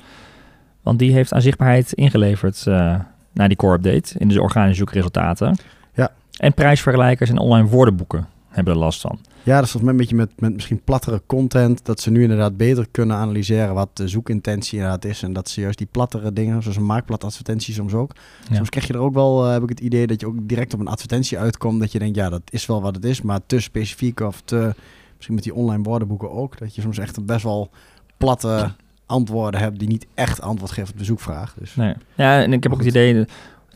Want 0.83 0.99
die 0.99 1.13
heeft 1.13 1.33
aan 1.33 1.41
zichtbaarheid 1.41 1.93
ingeleverd... 1.93 2.65
Uh, 2.67 2.95
naar 3.33 3.47
die 3.47 3.57
core 3.57 3.75
update 3.75 4.19
in 4.19 4.27
de 4.27 4.41
organische 4.41 4.77
zoekresultaten. 4.77 5.57
Ja. 5.93 6.11
En 6.37 6.53
prijsvergelijkers 6.53 7.29
en 7.29 7.37
online 7.37 7.67
woordenboeken 7.67 8.27
hebben 8.49 8.73
er 8.73 8.79
last 8.79 9.01
van. 9.01 9.19
Ja, 9.43 9.55
dat 9.55 9.63
is 9.63 9.71
volgens 9.71 9.83
mij 9.83 9.91
een 9.91 9.97
beetje 9.97 10.15
met, 10.15 10.41
met 10.41 10.53
misschien 10.53 10.83
plattere 10.83 11.21
content. 11.25 11.85
Dat 11.85 11.99
ze 11.99 12.11
nu 12.11 12.21
inderdaad 12.21 12.57
beter 12.57 12.87
kunnen 12.91 13.15
analyseren 13.15 13.73
wat 13.73 13.89
de 13.93 14.07
zoekintentie 14.07 14.77
inderdaad 14.77 15.05
is. 15.05 15.23
En 15.23 15.33
dat 15.33 15.49
ze 15.49 15.61
juist 15.61 15.77
die 15.77 15.87
plattere 15.91 16.33
dingen, 16.33 16.61
zoals 16.61 16.77
een 16.77 16.83
marktplatadvertentie 16.83 17.73
soms 17.73 17.93
ook. 17.93 18.11
Ja. 18.49 18.55
Soms 18.55 18.69
krijg 18.69 18.87
je 18.87 18.93
er 18.93 18.99
ook 18.99 19.13
wel, 19.13 19.45
uh, 19.45 19.51
heb 19.51 19.63
ik 19.63 19.69
het 19.69 19.79
idee, 19.79 20.07
dat 20.07 20.19
je 20.19 20.27
ook 20.27 20.35
direct 20.41 20.73
op 20.73 20.79
een 20.79 20.87
advertentie 20.87 21.39
uitkomt. 21.39 21.79
Dat 21.79 21.91
je 21.91 21.99
denkt, 21.99 22.15
ja, 22.15 22.29
dat 22.29 22.41
is 22.49 22.65
wel 22.65 22.81
wat 22.81 22.95
het 22.95 23.05
is. 23.05 23.21
Maar 23.21 23.39
te 23.45 23.59
specifiek 23.59 24.19
of 24.19 24.41
te, 24.45 24.75
misschien 25.15 25.35
met 25.35 25.43
die 25.43 25.53
online 25.53 25.83
woordenboeken 25.83 26.31
ook. 26.31 26.57
Dat 26.57 26.75
je 26.75 26.81
soms 26.81 26.97
echt 26.97 27.17
een 27.17 27.25
best 27.25 27.43
wel 27.43 27.69
platte 28.17 28.71
antwoorden 29.09 29.59
hebt 29.59 29.79
die 29.79 29.87
niet 29.87 30.07
echt 30.13 30.41
antwoord 30.41 30.71
geven 30.71 30.91
op 30.91 30.99
de 30.99 31.05
zoekvraag. 31.05 31.53
Dus. 31.59 31.75
Nee. 31.75 31.93
Ja, 32.15 32.41
en 32.41 32.53
ik 32.53 32.63
heb 32.63 32.71
ook 32.71 32.77
het 32.77 32.87
idee, 32.87 33.15
het 33.15 33.29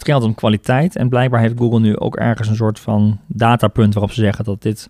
ging 0.03 0.13
altijd 0.13 0.31
om 0.31 0.35
kwaliteit. 0.35 0.95
En 0.95 1.09
blijkbaar 1.09 1.39
heeft 1.39 1.57
Google 1.57 1.79
nu 1.79 1.97
ook 1.97 2.15
ergens 2.15 2.47
een 2.47 2.55
soort 2.55 2.79
van 2.79 3.19
datapunt 3.27 3.93
waarop 3.93 4.11
ze 4.11 4.21
zeggen 4.21 4.45
dat 4.45 4.61
dit 4.61 4.87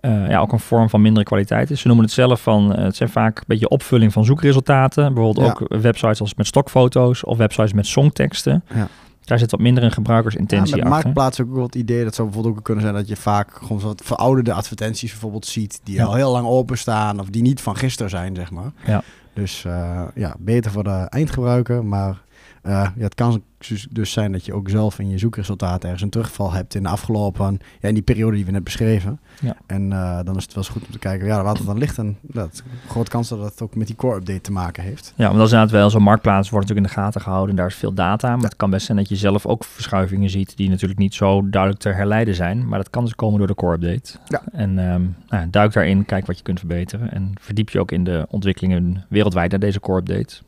uh, 0.00 0.28
ja, 0.28 0.40
ook 0.40 0.52
een 0.52 0.58
vorm 0.58 0.88
van 0.88 1.00
mindere 1.00 1.26
kwaliteit 1.26 1.70
is. 1.70 1.80
Ze 1.80 1.86
noemen 1.86 2.04
het 2.04 2.14
zelf 2.14 2.42
van, 2.42 2.72
uh, 2.78 2.84
het 2.84 2.96
zijn 2.96 3.08
vaak 3.08 3.38
een 3.38 3.44
beetje 3.46 3.68
opvulling 3.68 4.12
van 4.12 4.24
zoekresultaten. 4.24 5.14
Bijvoorbeeld 5.14 5.46
ja. 5.46 5.52
ook 5.52 5.80
websites 5.82 6.20
als 6.20 6.34
met 6.34 6.46
stokfoto's 6.46 7.24
of 7.24 7.36
websites 7.36 7.72
met 7.72 7.86
songteksten. 7.86 8.64
Ja. 8.74 8.88
Daar 9.24 9.38
zit 9.38 9.50
wat 9.50 9.60
minder 9.60 9.84
een 9.84 9.92
gebruikersintentie 9.92 10.76
ja, 10.76 10.82
achter. 10.82 10.90
Marktplaats 10.90 11.40
ook 11.40 11.54
wel 11.54 11.62
het 11.62 11.74
idee, 11.74 12.04
dat 12.04 12.14
zou 12.14 12.28
bijvoorbeeld 12.28 12.58
ook 12.58 12.64
kunnen 12.64 12.82
zijn 12.82 12.94
dat 12.94 13.08
je 13.08 13.16
vaak 13.16 13.54
gewoon 13.54 13.80
wat 13.80 14.02
verouderde 14.04 14.52
advertenties 14.52 15.10
bijvoorbeeld 15.10 15.46
ziet, 15.46 15.80
die 15.84 15.94
ja. 15.94 16.04
al 16.04 16.14
heel 16.14 16.32
lang 16.32 16.46
openstaan 16.46 17.20
of 17.20 17.28
die 17.28 17.42
niet 17.42 17.60
van 17.60 17.76
gisteren 17.76 18.10
zijn, 18.10 18.34
zeg 18.34 18.50
maar. 18.50 18.72
Ja. 18.84 19.02
Dus 19.32 19.64
uh, 19.64 20.02
ja, 20.14 20.34
beter 20.38 20.70
voor 20.70 20.84
de 20.84 21.06
eindgebruiker, 21.08 21.84
maar 21.84 22.22
uh, 22.62 22.72
ja, 22.72 23.02
het 23.02 23.14
kan 23.14 23.42
dus 23.90 24.12
zijn 24.12 24.32
dat 24.32 24.44
je 24.44 24.54
ook 24.54 24.68
zelf 24.68 24.98
in 24.98 25.08
je 25.08 25.18
zoekresultaten 25.18 25.82
ergens 25.82 26.02
een 26.02 26.10
terugval 26.10 26.52
hebt 26.52 26.74
in 26.74 26.82
de 26.82 26.88
afgelopen, 26.88 27.58
ja, 27.80 27.88
in 27.88 27.94
die 27.94 28.02
periode 28.02 28.36
die 28.36 28.44
we 28.44 28.50
net 28.50 28.64
beschreven. 28.64 29.20
Ja. 29.40 29.56
En 29.66 29.90
uh, 29.90 30.18
dan 30.24 30.36
is 30.36 30.42
het 30.42 30.54
wel 30.54 30.62
eens 30.62 30.72
goed 30.72 30.86
om 30.86 30.92
te 30.92 30.98
kijken 30.98 31.26
ja, 31.26 31.42
waar 31.42 31.54
het 31.54 31.66
dan 31.66 31.78
ligt. 31.78 31.98
En 31.98 32.18
dat 32.22 32.62
grote 32.88 33.10
kans 33.10 33.28
dat 33.28 33.44
het 33.44 33.62
ook 33.62 33.74
met 33.74 33.86
die 33.86 33.96
core 33.96 34.16
update 34.16 34.40
te 34.40 34.52
maken 34.52 34.82
heeft. 34.82 35.12
Ja, 35.16 35.28
maar 35.28 35.36
dat 35.36 35.46
is 35.46 35.52
inderdaad 35.52 35.76
wel 35.76 35.90
zo'n 35.90 36.02
marktplaats 36.02 36.50
wordt 36.50 36.68
natuurlijk 36.68 36.94
in 36.94 37.02
de 37.02 37.02
gaten 37.02 37.20
gehouden. 37.20 37.50
En 37.50 37.56
daar 37.56 37.66
is 37.66 37.74
veel 37.74 37.94
data. 37.94 38.36
Maar 38.36 38.44
het 38.44 38.56
kan 38.56 38.70
best 38.70 38.86
zijn 38.86 38.98
dat 38.98 39.08
je 39.08 39.16
zelf 39.16 39.46
ook 39.46 39.64
verschuivingen 39.64 40.30
ziet 40.30 40.56
die 40.56 40.68
natuurlijk 40.68 41.00
niet 41.00 41.14
zo 41.14 41.48
duidelijk 41.48 41.82
te 41.82 41.88
herleiden 41.88 42.34
zijn. 42.34 42.68
Maar 42.68 42.78
dat 42.78 42.90
kan 42.90 43.04
dus 43.04 43.14
komen 43.14 43.38
door 43.38 43.46
de 43.46 43.54
core 43.54 43.74
update. 43.74 44.18
Ja. 44.26 44.42
En 44.52 44.78
um, 44.78 45.16
nou, 45.28 45.50
duik 45.50 45.72
daarin, 45.72 46.04
kijk 46.04 46.26
wat 46.26 46.36
je 46.36 46.42
kunt 46.42 46.58
verbeteren. 46.58 47.12
En 47.12 47.32
verdiep 47.40 47.68
je 47.70 47.80
ook 47.80 47.92
in 47.92 48.04
de 48.04 48.26
ontwikkelingen 48.28 49.04
wereldwijd 49.08 49.50
naar 49.50 49.60
deze 49.60 49.80
core 49.80 49.98
update 49.98 50.40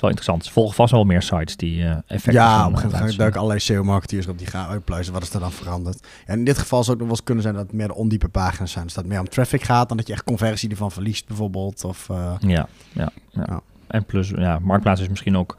wel 0.00 0.10
interessant. 0.10 0.44
Ze 0.44 0.52
volgen 0.52 0.74
vast 0.74 0.92
wel 0.92 1.04
meer 1.04 1.22
sites 1.22 1.56
die 1.56 1.80
uh, 1.80 1.90
effecten 1.90 2.32
Ja, 2.32 2.66
op 2.66 2.70
een 2.70 2.76
gegeven 2.76 2.98
moment 2.98 3.18
duiken 3.18 3.40
allerlei 3.40 3.64
SEO-marketeers 3.64 4.26
op 4.26 4.38
die 4.38 4.46
gaan 4.46 4.68
uitpluizen. 4.68 5.12
Wat 5.12 5.22
is 5.22 5.34
er 5.34 5.40
dan 5.40 5.52
veranderd? 5.52 6.06
En 6.26 6.38
in 6.38 6.44
dit 6.44 6.58
geval 6.58 6.84
zou 6.84 6.90
het 6.90 6.98
nog 6.98 7.06
wel 7.06 7.16
eens 7.16 7.24
kunnen 7.24 7.42
zijn 7.42 7.54
dat 7.54 7.62
het 7.62 7.72
meer 7.72 7.86
de 7.86 7.94
ondiepe 7.94 8.28
pagina's 8.28 8.72
zijn. 8.72 8.84
Dus 8.84 8.94
dat 8.94 9.04
het 9.04 9.12
meer 9.12 9.22
om 9.22 9.28
traffic 9.28 9.62
gaat 9.62 9.88
dan 9.88 9.96
dat 9.96 10.06
je 10.06 10.12
echt 10.12 10.24
conversie 10.24 10.70
ervan 10.70 10.92
verliest 10.92 11.26
bijvoorbeeld. 11.26 11.84
Of, 11.84 12.08
uh, 12.10 12.32
ja, 12.40 12.68
ja, 12.92 13.08
ja, 13.30 13.44
ja, 13.46 13.60
En 13.86 14.04
plus, 14.04 14.28
ja, 14.28 14.58
Marktplaats 14.58 15.00
is 15.00 15.08
misschien 15.08 15.36
ook 15.36 15.56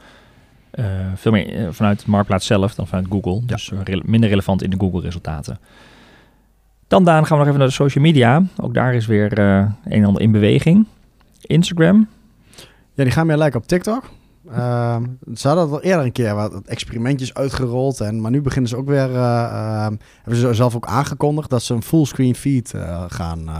uh, 0.74 0.86
veel 1.14 1.32
meer 1.32 1.74
vanuit 1.74 2.06
Marktplaats 2.06 2.46
zelf 2.46 2.74
dan 2.74 2.86
vanuit 2.86 3.06
Google. 3.10 3.34
Ja. 3.34 3.40
Dus 3.46 3.72
re 3.84 4.02
minder 4.04 4.28
relevant 4.28 4.62
in 4.62 4.70
de 4.70 4.78
Google-resultaten. 4.78 5.58
Dan 6.88 7.04
Daan, 7.04 7.26
gaan 7.26 7.38
we 7.38 7.44
nog 7.44 7.46
even 7.46 7.58
naar 7.58 7.68
de 7.68 7.74
social 7.74 8.04
media. 8.04 8.42
Ook 8.56 8.74
daar 8.74 8.94
is 8.94 9.06
weer 9.06 9.38
een 9.38 9.74
en 9.84 10.04
ander 10.04 10.22
in 10.22 10.32
beweging. 10.32 10.86
Instagram. 11.40 12.08
Ja, 12.94 13.04
die 13.04 13.12
gaan 13.12 13.26
meer 13.26 13.36
lijken 13.36 13.60
op 13.60 13.66
TikTok. 13.66 14.10
Uh, 14.52 14.96
ze 15.34 15.48
hadden 15.48 15.70
al 15.70 15.82
eerder 15.82 16.04
een 16.04 16.12
keer 16.12 16.34
wat 16.34 16.60
experimentjes 16.64 17.34
uitgerold. 17.34 18.00
En, 18.00 18.20
maar 18.20 18.30
nu 18.30 18.40
beginnen 18.40 18.70
ze 18.70 18.76
ook 18.76 18.88
weer. 18.88 19.10
Uh, 19.10 19.86
hebben 20.22 20.36
ze 20.36 20.54
zelf 20.54 20.76
ook 20.76 20.86
aangekondigd 20.86 21.50
dat 21.50 21.62
ze 21.62 21.74
een 21.74 21.82
fullscreen 21.82 22.34
feed 22.34 22.72
uh, 22.76 23.04
gaan, 23.08 23.50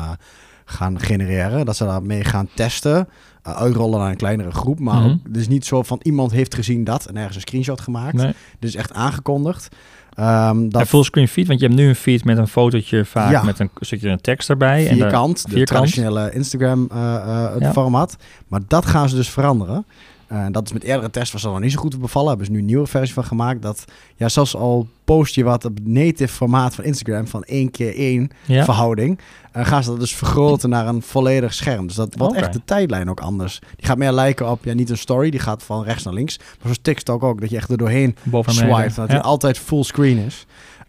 gaan 0.65 1.01
genereren. 1.01 1.67
Dat 1.67 1.77
ze 1.77 1.85
daarmee 1.85 2.25
gaan 2.25 2.49
testen. 2.55 3.09
uitrollen 3.43 3.99
naar 3.99 4.11
een 4.11 4.17
kleinere 4.17 4.51
groep. 4.51 4.81
Maar 4.81 4.95
mm 4.95 5.03
-hmm. 5.03 5.11
ook, 5.11 5.35
dus 5.35 5.49
niet 5.49 5.65
zo 5.65 5.83
van 5.83 6.01
iemand 6.03 6.33
heeft 6.33 6.55
gezien 6.55 6.85
dat 6.85 7.07
en 7.07 7.17
ergens 7.17 7.35
een 7.35 7.41
screenshot 7.41 7.81
gemaakt. 7.81 8.15
Nee. 8.15 8.35
Dus 8.59 8.75
echt 8.75 8.93
aangekondigd. 8.93 9.77
Um, 10.19 10.69
dat... 10.69 10.89
fullscreen 10.89 11.29
feed, 11.29 11.47
want 11.47 11.61
je 11.61 11.67
hebt 11.67 11.79
nu 11.79 11.89
een 11.89 11.95
feed 11.95 12.25
met 12.25 12.39
een 12.39 12.49
fotootje 12.49 13.05
vaak 13.05 13.31
ja. 13.31 13.43
met 13.43 13.59
een 13.59 13.71
stukje 13.81 14.09
een 14.09 14.21
tekst 14.21 14.51
erbij. 14.51 14.87
Vierkant, 14.87 15.45
en 15.45 15.51
de, 15.51 15.59
de 15.59 15.65
traditionele 15.65 16.33
Instagram 16.33 16.89
ja. 16.93 17.73
format. 17.73 18.17
Maar 18.49 18.61
dat 18.69 18.87
gaan 18.87 19.09
ze 19.09 19.17
dus 19.17 19.31
veranderen. 19.31 19.87
Uh, 20.33 20.47
dat 20.51 20.67
is 20.67 20.73
met 20.73 20.83
eerdere 20.83 21.11
tests 21.11 21.33
was 21.33 21.47
al 21.47 21.53
nog 21.53 21.61
niet 21.61 21.73
zo 21.73 21.81
goed 21.81 21.91
te 21.91 21.99
bevallen. 21.99 22.29
Hebben 22.29 22.47
ze 22.47 22.53
nu 22.53 22.59
een 22.59 22.65
nieuwe 22.65 22.87
versie 22.87 23.15
van 23.15 23.25
gemaakt. 23.25 23.63
Dat 23.63 23.85
ja, 24.17 24.29
zelfs 24.29 24.57
al 24.57 24.89
post 25.05 25.35
je 25.35 25.45
wat 25.45 25.65
op 25.65 25.79
native 25.83 26.33
formaat 26.33 26.75
van 26.75 26.85
Instagram 26.85 27.27
van 27.27 27.43
1 27.43 27.71
keer 27.71 27.95
1 27.97 28.31
ja. 28.47 28.65
verhouding. 28.65 29.19
Uh, 29.57 29.67
gaan 29.67 29.83
ze 29.83 29.91
dat 29.91 30.01
dus 30.01 30.15
vergroten 30.15 30.69
naar 30.69 30.87
een 30.87 31.03
volledig 31.03 31.55
scherm. 31.55 31.87
Dus 31.87 31.97
dat 31.97 32.15
wordt 32.17 32.33
okay. 32.33 32.45
echt 32.45 32.53
de 32.53 32.65
tijdlijn 32.65 33.11
ook 33.11 33.21
anders. 33.21 33.59
Die 33.77 33.87
gaat 33.87 33.99
meer 33.99 34.13
lijken 34.13 34.51
op, 34.51 34.65
ja, 34.65 34.75
niet 34.75 34.91
een 34.91 34.99
story, 34.99 35.31
die 35.31 35.41
gaat 35.41 35.63
van 35.63 35.85
rechts 35.85 36.05
naar 36.05 36.15
links. 36.15 36.39
Maar 36.39 36.57
zoals 36.61 36.79
TikTok 36.83 37.23
ook, 37.23 37.41
dat 37.41 37.51
je 37.51 37.57
echt 37.57 37.71
er 37.71 37.77
doorheen 37.77 38.17
swipe. 38.47 38.93
Dat 38.95 38.95
ja. 38.95 39.07
hij 39.07 39.21
altijd 39.21 39.59
fullscreen 39.59 40.19
is. 40.19 40.47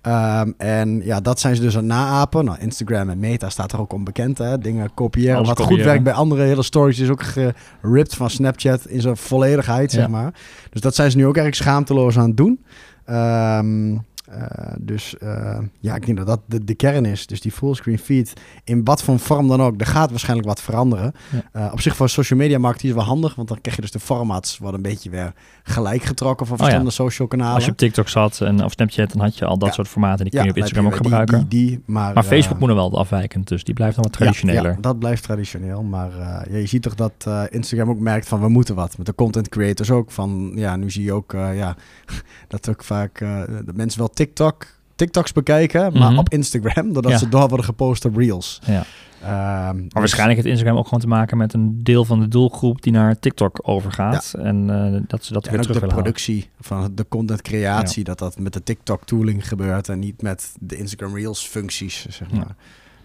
Um, 0.07 0.53
en 0.57 1.01
ja, 1.03 1.19
dat 1.19 1.39
zijn 1.39 1.55
ze 1.55 1.61
dus 1.61 1.73
aan 1.77 1.83
het 1.83 1.91
naapen. 1.91 2.45
Nou, 2.45 2.57
Instagram 2.59 3.09
en 3.09 3.19
Meta 3.19 3.49
staat 3.49 3.71
er 3.71 3.79
ook 3.79 3.93
onbekend. 3.93 4.37
Hè? 4.37 4.57
Dingen 4.57 4.93
kopiëren. 4.93 5.35
Alles 5.35 5.47
Wat 5.47 5.57
kopiëren. 5.57 5.77
goed 5.77 5.85
werkt 5.85 6.03
bij 6.03 6.13
andere 6.13 6.43
hele 6.43 6.63
stories 6.63 6.99
is 6.99 7.09
ook 7.09 7.23
geript 7.23 8.15
van 8.15 8.29
Snapchat 8.29 8.85
in 8.85 9.01
zijn 9.01 9.17
volledigheid, 9.17 9.91
ja. 9.91 9.99
zeg 9.99 10.09
maar. 10.09 10.33
Dus 10.69 10.81
dat 10.81 10.95
zijn 10.95 11.11
ze 11.11 11.17
nu 11.17 11.25
ook 11.25 11.37
erg 11.37 11.55
schaamteloos 11.55 12.17
aan 12.17 12.27
het 12.27 12.37
doen. 12.37 12.65
Um, 13.09 14.05
Eh, 14.29 14.73
dus 14.79 15.17
eh, 15.17 15.57
ja, 15.79 15.95
ik 15.95 16.05
denk 16.05 16.17
dat 16.17 16.27
dat 16.27 16.39
de, 16.45 16.63
de 16.63 16.73
kern 16.75 17.05
is. 17.05 17.27
Dus 17.27 17.41
die 17.41 17.51
fullscreen 17.51 17.99
feed, 17.99 18.33
in 18.63 18.83
wat 18.83 19.03
voor 19.03 19.19
vorm 19.19 19.47
dan 19.47 19.61
ook, 19.61 19.81
er 19.81 19.87
gaat 19.87 20.09
waarschijnlijk 20.09 20.47
wat 20.47 20.61
veranderen. 20.61 21.13
Ja. 21.31 21.65
Eh, 21.65 21.71
op 21.73 21.81
zich 21.81 21.95
voor 21.95 22.09
social 22.09 22.39
media 22.39 22.57
markt 22.57 22.83
is 22.83 22.91
wel 22.91 23.03
handig, 23.03 23.35
want 23.35 23.47
dan 23.47 23.61
krijg 23.61 23.75
je 23.75 23.81
dus 23.81 23.91
de 23.91 23.99
formats 23.99 24.57
wat 24.57 24.73
een 24.73 24.81
beetje 24.81 25.09
weer 25.09 25.33
gelijk 25.63 26.03
getrokken 26.03 26.45
van 26.45 26.55
Oh 26.55 26.61
ja. 26.61 26.65
verschillende 26.65 26.91
social 26.91 27.27
kanalen. 27.27 27.55
Als 27.55 27.65
je 27.65 27.71
op 27.71 27.77
TikTok 27.77 28.09
zat 28.09 28.41
en 28.41 28.63
of 28.63 28.71
Snapchat, 28.71 29.11
dan 29.11 29.21
had 29.21 29.37
je 29.37 29.45
al 29.45 29.57
dat 29.57 29.67
Ja. 29.67 29.73
soort 29.73 29.87
formaten. 29.87 30.25
Die 30.25 30.33
kun 30.33 30.43
je 30.43 30.49
op 30.49 30.57
Instagram 30.57 30.85
ook 30.85 30.95
gebruiken. 30.95 31.37
Die, 31.39 31.47
die, 31.47 31.67
die, 31.69 31.83
maar 31.85 32.13
maar 32.13 32.23
Facebook 32.23 32.59
moet 32.59 32.67
nog 32.69 32.77
wel 32.77 32.97
afwijkend, 32.99 33.47
dus 33.47 33.63
die 33.63 33.73
blijft 33.73 33.95
dan 33.95 34.03
wat 34.03 34.13
traditioneler. 34.13 34.71
Ja, 34.71 34.77
dat 34.81 34.99
blijft 34.99 35.23
traditioneel. 35.23 35.83
Maar 35.83 36.11
ja, 36.49 36.57
je 36.59 36.65
ziet 36.65 36.81
toch 36.81 36.95
dat 36.95 37.27
Instagram 37.49 37.89
ook 37.89 37.99
merkt 37.99 38.27
van 38.27 38.41
we 38.41 38.49
moeten 38.49 38.75
wat. 38.75 38.97
Met 38.97 39.05
de 39.05 39.15
content 39.15 39.49
creators 39.49 39.91
ook. 39.91 40.11
Van 40.11 40.51
ja, 40.55 40.75
nu 40.75 40.91
zie 40.91 41.03
je 41.03 41.13
ook 41.13 41.31
ja, 41.31 41.75
dat 42.47 42.69
ook 42.69 42.83
vaak 42.83 43.19
dat 43.65 43.75
mensen 43.75 43.99
wel 43.99 44.09
TikTok, 44.27 44.65
TikToks 44.95 45.31
bekijken, 45.33 45.81
maar 45.93 46.09
Mhm. 46.09 46.17
op 46.19 46.29
Instagram, 46.29 46.93
doordat 46.93 47.11
Ja. 47.11 47.17
ze 47.17 47.29
door 47.29 47.47
worden 47.47 47.65
gepost 47.65 48.05
op 48.05 48.15
Reels. 48.17 48.59
Ja. 48.65 48.83
Ehm, 49.21 49.29
Maar 49.31 49.73
dus- 49.83 49.93
waarschijnlijk 49.93 50.37
heeft 50.37 50.49
Instagram 50.51 50.77
ook 50.77 50.83
gewoon 50.85 50.99
te 50.99 51.07
maken 51.07 51.37
met 51.37 51.53
een 51.53 51.83
deel 51.83 52.05
van 52.05 52.19
de 52.19 52.27
doelgroep 52.27 52.81
die 52.81 52.91
naar 52.91 53.19
TikTok 53.19 53.59
overgaat. 53.61 54.33
En 54.37 54.69
eh, 54.69 55.01
dat 55.07 55.23
ze 55.25 55.33
dat 55.33 55.45
Ja, 55.45 55.51
weer 55.51 55.59
en 55.59 55.65
ook 55.67 55.73
de 55.73 55.79
halen. 55.79 55.95
productie 55.95 56.49
van 56.59 56.91
de 56.95 57.05
content 57.09 57.41
creatie, 57.41 58.03
dat 58.03 58.19
dat 58.19 58.39
met 58.39 58.53
de 58.53 58.63
TikTok 58.63 59.03
tooling 59.05 59.47
gebeurt 59.47 59.89
en 59.89 59.99
niet 59.99 60.21
met 60.21 60.53
de 60.59 60.75
Instagram 60.77 61.15
Reels 61.15 61.47
functies, 61.47 62.05
zeg 62.09 62.27
Ja. 62.31 62.37
maar. 62.37 62.55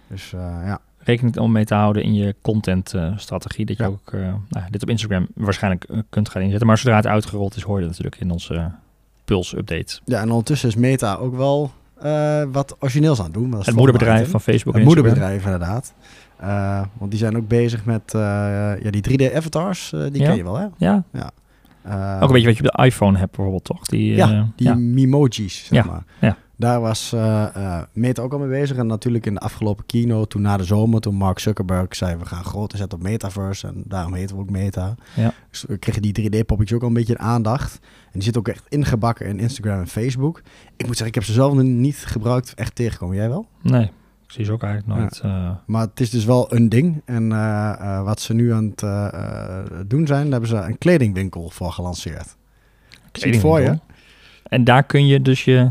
Dus 0.08 0.32
eh, 0.32 0.40
ja. 0.64 0.80
Rekening 0.98 1.36
om 1.38 1.52
mee 1.52 1.64
te 1.64 1.74
houden 1.74 2.02
in 2.02 2.14
je 2.14 2.34
content 2.42 2.94
eh, 2.94 3.12
strategie. 3.16 3.66
Dat 3.66 3.76
je 3.76 3.82
Ja. 3.82 3.88
ook 3.88 4.12
nou, 4.48 4.66
dit 4.70 4.82
op 4.82 4.88
Instagram 4.88 5.26
waarschijnlijk 5.34 5.86
kunt 6.10 6.28
gaan 6.28 6.42
inzetten. 6.42 6.66
Maar 6.66 6.78
zodra 6.78 6.96
het 6.96 7.06
uitgerold 7.06 7.56
is, 7.56 7.62
hoor 7.62 7.74
je 7.76 7.80
dat 7.86 7.90
natuurlijk 7.90 8.22
in 8.22 8.30
onze 8.30 8.70
uh, 9.30 9.36
Pulse 9.36 9.56
update. 9.58 10.00
ja, 10.04 10.20
en 10.20 10.30
ondertussen 10.30 10.68
is 10.68 10.76
Meta 10.76 11.14
ook 11.14 11.36
wel 11.36 11.70
eh, 12.00 12.42
wat 12.52 12.76
origineels 12.80 13.18
aan 13.18 13.24
het 13.24 13.34
doen. 13.34 13.52
Het 13.54 13.74
moederbedrijf 13.74 14.18
item. 14.18 14.30
van 14.30 14.40
Facebook 14.40 14.74
Het 14.74 14.84
moederbedrijf, 14.84 15.44
inderdaad. 15.44 15.94
Eh, 16.36 16.80
want 16.98 17.10
die 17.10 17.20
zijn 17.20 17.36
ook 17.36 17.48
bezig 17.48 17.84
met 17.84 18.14
eh, 18.14 18.20
ja, 18.82 18.90
die 18.90 19.02
3D-avatars. 19.02 19.92
eh, 19.92 20.00
die 20.12 20.20
Ja. 20.20 20.26
ken 20.28 20.36
je 20.36 20.44
wel, 20.44 20.56
hè? 20.58 20.66
Ja, 20.76 21.04
Eh, 21.82 22.16
ook 22.20 22.28
een 22.28 22.32
beetje 22.32 22.46
wat 22.48 22.56
je 22.56 22.64
op 22.68 22.76
de 22.76 22.84
iPhone 22.84 23.18
hebt 23.18 23.30
bijvoorbeeld, 23.30 23.64
toch? 23.64 23.84
Die, 23.86 24.14
Ja, 24.16 24.48
die 24.56 24.74
Mimojis, 24.74 25.64
zeg 25.64 25.84
Ja, 25.84 25.90
maar. 25.90 26.04
ja. 26.20 26.36
Daar 26.58 26.80
was 26.80 27.12
eh, 27.12 27.56
eh, 27.56 27.82
Meta 27.92 28.22
ook 28.22 28.32
al 28.32 28.38
mee 28.38 28.48
bezig. 28.48 28.76
En 28.76 28.86
natuurlijk 28.86 29.26
in 29.26 29.34
de 29.34 29.40
afgelopen 29.40 29.86
keynote, 29.86 30.28
toen 30.28 30.42
na 30.42 30.56
de 30.56 30.64
zomer, 30.64 31.00
toen 31.00 31.14
Mark 31.14 31.38
Zuckerberg 31.38 31.96
zei... 31.96 32.16
we 32.16 32.24
gaan 32.24 32.44
groot 32.44 32.72
zetten 32.76 32.98
op 32.98 33.04
Metaverse 33.04 33.66
en 33.66 33.82
daarom 33.86 34.14
heten 34.14 34.36
we 34.36 34.42
ook 34.42 34.50
Meta. 34.50 34.94
Ja. 35.16 35.32
Dus 35.50 35.64
we 35.68 35.78
kregen 35.78 36.02
die 36.02 36.30
3D-poppetjes 36.30 36.72
ook 36.76 36.82
al 36.82 36.88
een 36.88 36.94
beetje 36.94 37.12
in 37.12 37.20
aandacht. 37.20 37.78
En 37.82 38.10
die 38.12 38.22
zit 38.22 38.36
ook 38.38 38.48
echt 38.48 38.64
ingebakken 38.68 39.26
in 39.26 39.38
Instagram 39.38 39.78
en 39.80 39.86
Facebook. 39.86 40.38
Ik 40.76 40.86
moet 40.86 40.96
zeggen, 40.96 41.06
ik 41.06 41.14
heb 41.14 41.24
ze 41.24 41.32
zelf 41.32 41.54
niet 41.62 41.96
gebruikt, 41.96 42.54
echt 42.54 42.74
tegengekomen. 42.74 43.16
Jij 43.16 43.28
wel? 43.28 43.46
Nee, 43.62 43.90
ze 44.26 44.52
ook 44.52 44.62
eigenlijk 44.62 45.00
nooit. 45.00 45.20
eh, 45.20 45.50
Maar 45.66 45.82
het 45.82 46.00
is 46.00 46.10
dus 46.10 46.24
wel 46.24 46.54
een 46.54 46.68
ding. 46.68 47.02
En 47.04 47.28
wat 48.04 48.20
ze 48.20 48.34
nu 48.34 48.52
aan 48.52 48.72
het 48.76 49.90
doen 49.90 50.06
zijn, 50.06 50.22
daar 50.22 50.30
hebben 50.30 50.48
ze 50.48 50.56
een 50.56 50.78
kledingwinkel 50.78 51.50
voor 51.50 51.72
gelanceerd. 51.72 52.36
Zie 53.12 53.30
het 53.30 53.40
voor 53.40 53.58
je? 53.60 53.64
kledingwinkel. 53.64 53.96
En 54.42 54.64
daar 54.64 54.84
kun 54.84 55.06
je 55.06 55.22
dus 55.22 55.44
je 55.44 55.70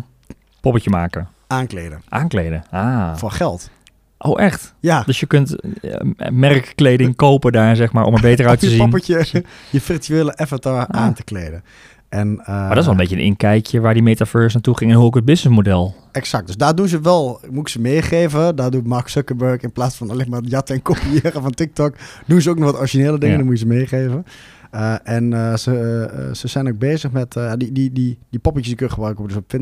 poppetje 0.62 0.90
maken. 0.90 1.28
Aankleden. 1.48 2.02
Aankleden. 2.10 2.64
Ah. 2.72 3.16
Voor 3.16 3.32
geld. 3.32 3.70
Oh, 4.18 4.42
echt? 4.42 4.74
Ja. 4.80 5.04
Dus 5.06 5.20
je 5.20 5.26
kunt 5.26 5.56
eh, 5.82 5.96
merkkleding 6.32 7.16
kopen 7.16 7.52
daar, 7.52 7.76
zeg 7.76 7.92
maar, 7.92 8.04
om 8.06 8.16
er 8.16 8.22
beter 8.22 8.48
uit 8.48 8.60
te 8.60 8.66
je 8.70 8.72
zien. 8.72 8.82
poppetje, 8.90 9.44
je 9.72 9.82
virtuele 9.82 10.38
avatar 10.38 10.86
Ah. 10.88 11.02
aan 11.02 11.14
te 11.14 11.24
kleden. 11.24 11.64
En, 12.10 12.40
eh, 12.40 12.48
Maar 12.48 12.70
dat 12.70 12.78
is 12.78 12.84
wel 12.84 12.92
een 12.94 13.00
beetje 13.00 13.16
een 13.16 13.22
inkijkje 13.22 13.80
waar 13.80 13.94
die 13.94 14.04
metaverse 14.04 14.54
naartoe 14.56 14.78
ging 14.78 14.92
en 14.92 14.98
hoe 14.98 15.06
ook 15.06 15.16
het 15.16 15.26
businessmodel. 15.26 15.96
Exact. 16.12 16.48
Dus 16.48 16.58
daar 16.58 16.76
doen 16.76 16.88
ze 16.88 17.02
wel, 17.02 17.40
moet 17.50 17.62
ik 17.62 17.68
ze 17.68 17.82
meegeven. 17.82 18.56
Daar 18.56 18.72
doet 18.72 18.88
Mark 18.88 19.08
Zuckerberg 19.08 19.62
in 19.62 19.72
plaats 19.72 19.96
van 19.96 20.10
alleen 20.12 20.30
maar 20.30 20.42
jatten 20.44 20.76
en 20.76 20.82
kopiëren 20.82 21.42
van 21.42 21.52
TikTok, 21.52 21.96
doen 22.26 22.42
ze 22.42 22.50
ook 22.50 22.58
nog 22.58 22.72
wat 22.72 22.80
originele 22.80 23.18
dingen. 23.18 23.32
Ja. 23.32 23.38
Dan 23.38 23.46
moet 23.46 23.60
je 23.60 23.66
ze 23.66 23.72
meegeven. 23.74 24.26
Uh, 24.72 24.96
en 25.04 25.32
uh, 25.32 25.56
ze, 25.56 26.12
uh, 26.14 26.34
ze 26.34 26.48
zijn 26.48 26.68
ook 26.68 26.78
bezig 26.78 27.12
met 27.12 27.40
die, 27.58 27.72
die, 27.72 27.92
die, 27.92 28.20
die 28.30 28.40
poppetjes 28.40 28.68
die 28.68 28.76
kun 28.76 28.86
je 28.86 28.94
gebruiken 28.94 29.28
dus 29.28 29.36
op 29.36 29.54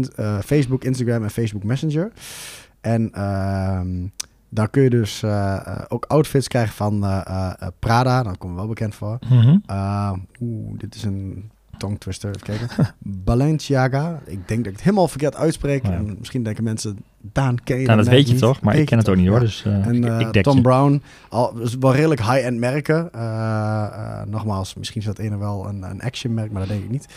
Facebook, 0.45 0.83
Instagram 0.83 1.23
en 1.23 1.29
Facebook 1.29 1.63
Messenger. 1.63 2.11
En 2.81 3.11
ehm, 3.13 4.07
daar 4.49 4.69
kun 4.69 4.83
je 4.83 4.89
dus 4.89 5.23
ook 5.87 6.05
outfits 6.05 6.47
krijgen 6.47 6.73
van 6.73 6.99
Prada. 7.79 8.23
Daar 8.23 8.37
komen 8.37 8.55
we 8.55 8.61
wel 8.61 8.67
bekend 8.67 8.95
voor. 8.95 9.17
Mm 9.29 9.39
-hmm. 9.39 9.61
Oeh, 10.41 10.77
dit 10.77 10.95
is 10.95 11.03
een 11.03 11.51
tongue 11.77 11.97
twister. 11.97 12.31
Kijken. 12.43 12.67
Balenciaga. 13.25 14.19
Ik 14.25 14.47
denk 14.47 14.63
dat 14.63 14.67
ik 14.67 14.71
het 14.71 14.83
helemaal 14.83 15.07
verkeerd 15.07 15.35
uitspreek. 15.35 15.85
Ja. 15.85 15.91
En 15.91 16.15
misschien 16.19 16.43
denken 16.43 16.63
mensen, 16.63 16.97
Daan, 17.31 17.63
ken 17.63 17.79
je 17.79 17.85
nou, 17.85 17.97
dat 17.97 18.07
weet 18.07 18.27
je 18.27 18.31
niet. 18.31 18.41
toch? 18.41 18.61
Maar 18.61 18.73
weet 18.73 18.81
ik 18.81 18.87
ken 18.87 18.97
het 18.97 19.09
ook 19.09 19.15
niet 19.15 19.27
hoor. 19.27 19.39
Dus, 19.39 19.63
uh, 19.67 19.85
en 19.85 20.19
ik, 20.19 20.35
ik 20.35 20.43
Tom 20.43 20.55
je. 20.55 20.61
Brown, 20.61 21.01
al, 21.29 21.53
dus 21.53 21.75
wel 21.75 21.95
redelijk 21.95 22.21
high-end 22.21 22.59
merken. 22.59 23.09
Uh, 23.15 24.21
nogmaals, 24.27 24.73
misschien 24.73 25.01
is 25.01 25.07
dat 25.07 25.19
ene 25.19 25.37
wel 25.37 25.67
een, 25.67 25.83
een 25.83 26.01
action 26.01 26.33
merk, 26.33 26.51
maar 26.51 26.61
dat 26.61 26.69
denk 26.69 26.83
ik 26.83 26.89
niet. 26.89 27.07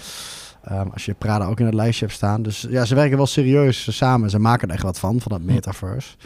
Um, 0.72 0.90
als 0.92 1.04
je 1.04 1.14
Prada 1.14 1.46
ook 1.46 1.60
in 1.60 1.66
het 1.66 1.74
lijstje 1.74 2.04
hebt 2.04 2.16
staan. 2.16 2.42
Dus 2.42 2.66
ja, 2.70 2.84
ze 2.84 2.94
werken 2.94 3.16
wel 3.16 3.26
serieus 3.26 3.96
samen. 3.96 4.30
Ze 4.30 4.38
maken 4.38 4.68
er 4.68 4.74
echt 4.74 4.82
wat 4.82 4.98
van, 4.98 5.20
van 5.20 5.32
dat 5.32 5.42
metaverse. 5.42 6.16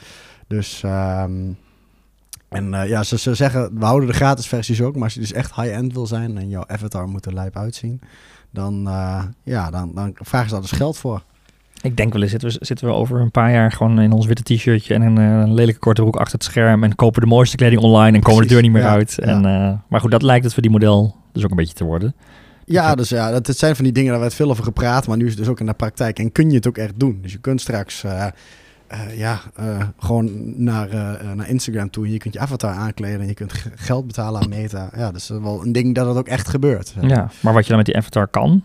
Dus... 0.46 0.82
Um, 0.84 1.56
en 2.52 2.72
uh, 2.72 2.88
ja, 2.88 3.02
ze, 3.02 3.18
ze 3.18 3.34
zeggen, 3.34 3.78
we 3.78 3.84
houden 3.84 4.08
de 4.08 4.14
gratis 4.14 4.46
versies 4.46 4.82
ook. 4.82 4.94
Maar 4.94 5.04
als 5.04 5.14
je 5.14 5.20
dus 5.20 5.32
echt 5.32 5.54
high-end 5.54 5.92
wil 5.92 6.06
zijn 6.06 6.38
en 6.38 6.48
jouw 6.48 6.64
avatar 6.66 7.08
moet 7.08 7.26
er 7.26 7.34
lijp 7.34 7.56
uitzien... 7.56 8.00
dan, 8.50 8.86
uh, 8.86 9.22
ja, 9.42 9.70
dan, 9.70 9.92
dan 9.94 10.14
vragen 10.14 10.48
ze 10.48 10.52
daar 10.54 10.62
dus 10.62 10.72
geld 10.72 10.98
voor. 10.98 11.22
Ik 11.82 11.96
denk 11.96 12.12
wel 12.12 12.22
eens, 12.22 12.30
zitten 12.30 12.48
we, 12.48 12.56
zitten 12.60 12.86
we 12.86 12.92
over 12.92 13.20
een 13.20 13.30
paar 13.30 13.52
jaar 13.52 13.72
gewoon 13.72 14.00
in 14.00 14.12
ons 14.12 14.26
witte 14.26 14.42
t-shirtje... 14.42 14.94
en 14.94 15.02
een, 15.02 15.18
uh, 15.18 15.40
een 15.40 15.54
lelijke 15.54 15.80
korte 15.80 16.00
broek 16.00 16.16
achter 16.16 16.34
het 16.34 16.44
scherm... 16.44 16.84
en 16.84 16.94
kopen 16.94 17.20
de 17.20 17.26
mooiste 17.26 17.56
kleding 17.56 17.82
online 17.82 18.16
en 18.16 18.22
komen 18.22 18.42
de 18.42 18.48
deur 18.48 18.62
niet 18.62 18.72
meer 18.72 18.82
ja, 18.82 18.90
uit. 18.90 19.14
Ja. 19.16 19.22
En, 19.22 19.44
uh, 19.44 19.78
maar 19.88 20.00
goed, 20.00 20.10
dat 20.10 20.22
lijkt 20.22 20.44
het 20.44 20.52
voor 20.52 20.62
die 20.62 20.72
model 20.72 21.16
dus 21.32 21.44
ook 21.44 21.50
een 21.50 21.56
beetje 21.56 21.74
te 21.74 21.84
worden. 21.84 22.14
Ja, 22.64 22.94
dus 22.94 23.08
ja, 23.08 23.30
dat, 23.30 23.46
het 23.46 23.58
zijn 23.58 23.74
van 23.74 23.84
die 23.84 23.92
dingen, 23.92 24.10
daar 24.10 24.20
werd 24.20 24.34
veel 24.34 24.50
over 24.50 24.64
gepraat... 24.64 25.06
maar 25.06 25.16
nu 25.16 25.24
is 25.24 25.30
het 25.30 25.38
dus 25.38 25.48
ook 25.48 25.60
in 25.60 25.66
de 25.66 25.72
praktijk 25.72 26.18
en 26.18 26.32
kun 26.32 26.50
je 26.50 26.56
het 26.56 26.66
ook 26.66 26.78
echt 26.78 26.92
doen. 26.96 27.18
Dus 27.22 27.32
je 27.32 27.38
kunt 27.38 27.60
straks... 27.60 28.04
Uh, 28.04 28.26
uh, 28.92 29.18
ja, 29.18 29.40
uh, 29.60 29.82
gewoon 29.98 30.52
naar, 30.64 30.88
uh, 30.88 31.32
naar 31.32 31.48
Instagram 31.48 31.90
toe. 31.90 32.12
Je 32.12 32.18
kunt 32.18 32.34
je 32.34 32.40
avatar 32.40 32.74
aankleden 32.74 33.20
en 33.20 33.26
je 33.26 33.34
kunt 33.34 33.52
geld 33.74 34.06
betalen 34.06 34.42
aan 34.42 34.48
Meta. 34.48 34.90
Ja, 34.96 35.06
dat 35.06 35.20
is 35.20 35.28
wel 35.28 35.62
een 35.64 35.72
ding 35.72 35.94
dat 35.94 36.06
het 36.06 36.16
ook 36.16 36.28
echt 36.28 36.48
gebeurt. 36.48 36.94
Ja, 37.00 37.30
maar 37.40 37.52
wat 37.52 37.62
je 37.62 37.68
dan 37.68 37.76
met 37.76 37.86
die 37.86 37.96
avatar 37.96 38.28
kan... 38.28 38.62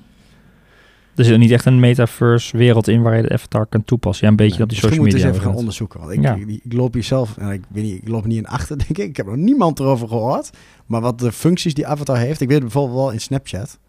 Er 1.18 1.26
zit 1.26 1.38
niet 1.38 1.52
echt 1.52 1.66
een 1.66 1.80
metaverse 1.80 2.58
wereld 2.58 2.88
in 2.88 3.02
waar 3.02 3.16
je 3.16 3.22
de 3.22 3.34
avatar 3.34 3.66
kan 3.66 3.84
toepassen. 3.84 4.26
Ja, 4.26 4.32
een 4.32 4.38
beetje 4.38 4.54
nee, 4.54 4.64
op 4.64 4.70
die 4.70 4.78
social 4.80 5.04
media. 5.04 5.18
Ik 5.18 5.24
moet 5.24 5.26
eens 5.26 5.38
even 5.38 5.50
gaan 5.50 5.60
onderzoeken. 5.60 6.00
Want 6.00 6.12
ik, 6.12 6.22
ja. 6.22 6.36
ik, 6.36 6.60
ik, 6.64 6.74
loop 6.74 6.94
hier 6.94 7.04
zelf, 7.04 7.38
en 7.38 7.50
ik 7.50 7.64
weet 7.68 7.84
niet, 7.84 8.02
ik 8.02 8.08
loop 8.08 8.26
niet 8.26 8.38
in 8.38 8.48
achter, 8.48 8.78
denk 8.88 8.98
ik. 8.98 9.08
Ik 9.08 9.18
heb 9.18 9.26
nog 9.26 9.36
niemand 9.36 9.80
erover 9.80 10.08
gehoord. 10.08 10.50
Maar 10.86 11.02
wat 11.02 11.20
de 11.20 11.32
functies 11.32 11.74
die 11.74 11.88
avatar 11.88 12.18
heeft, 12.18 12.42
ik 12.42 12.48
weet 12.48 12.60
bijvoorbeeld 12.60 12.98
wel 12.98 13.12
in 13.12 13.22
Snapchat. 13.22 13.80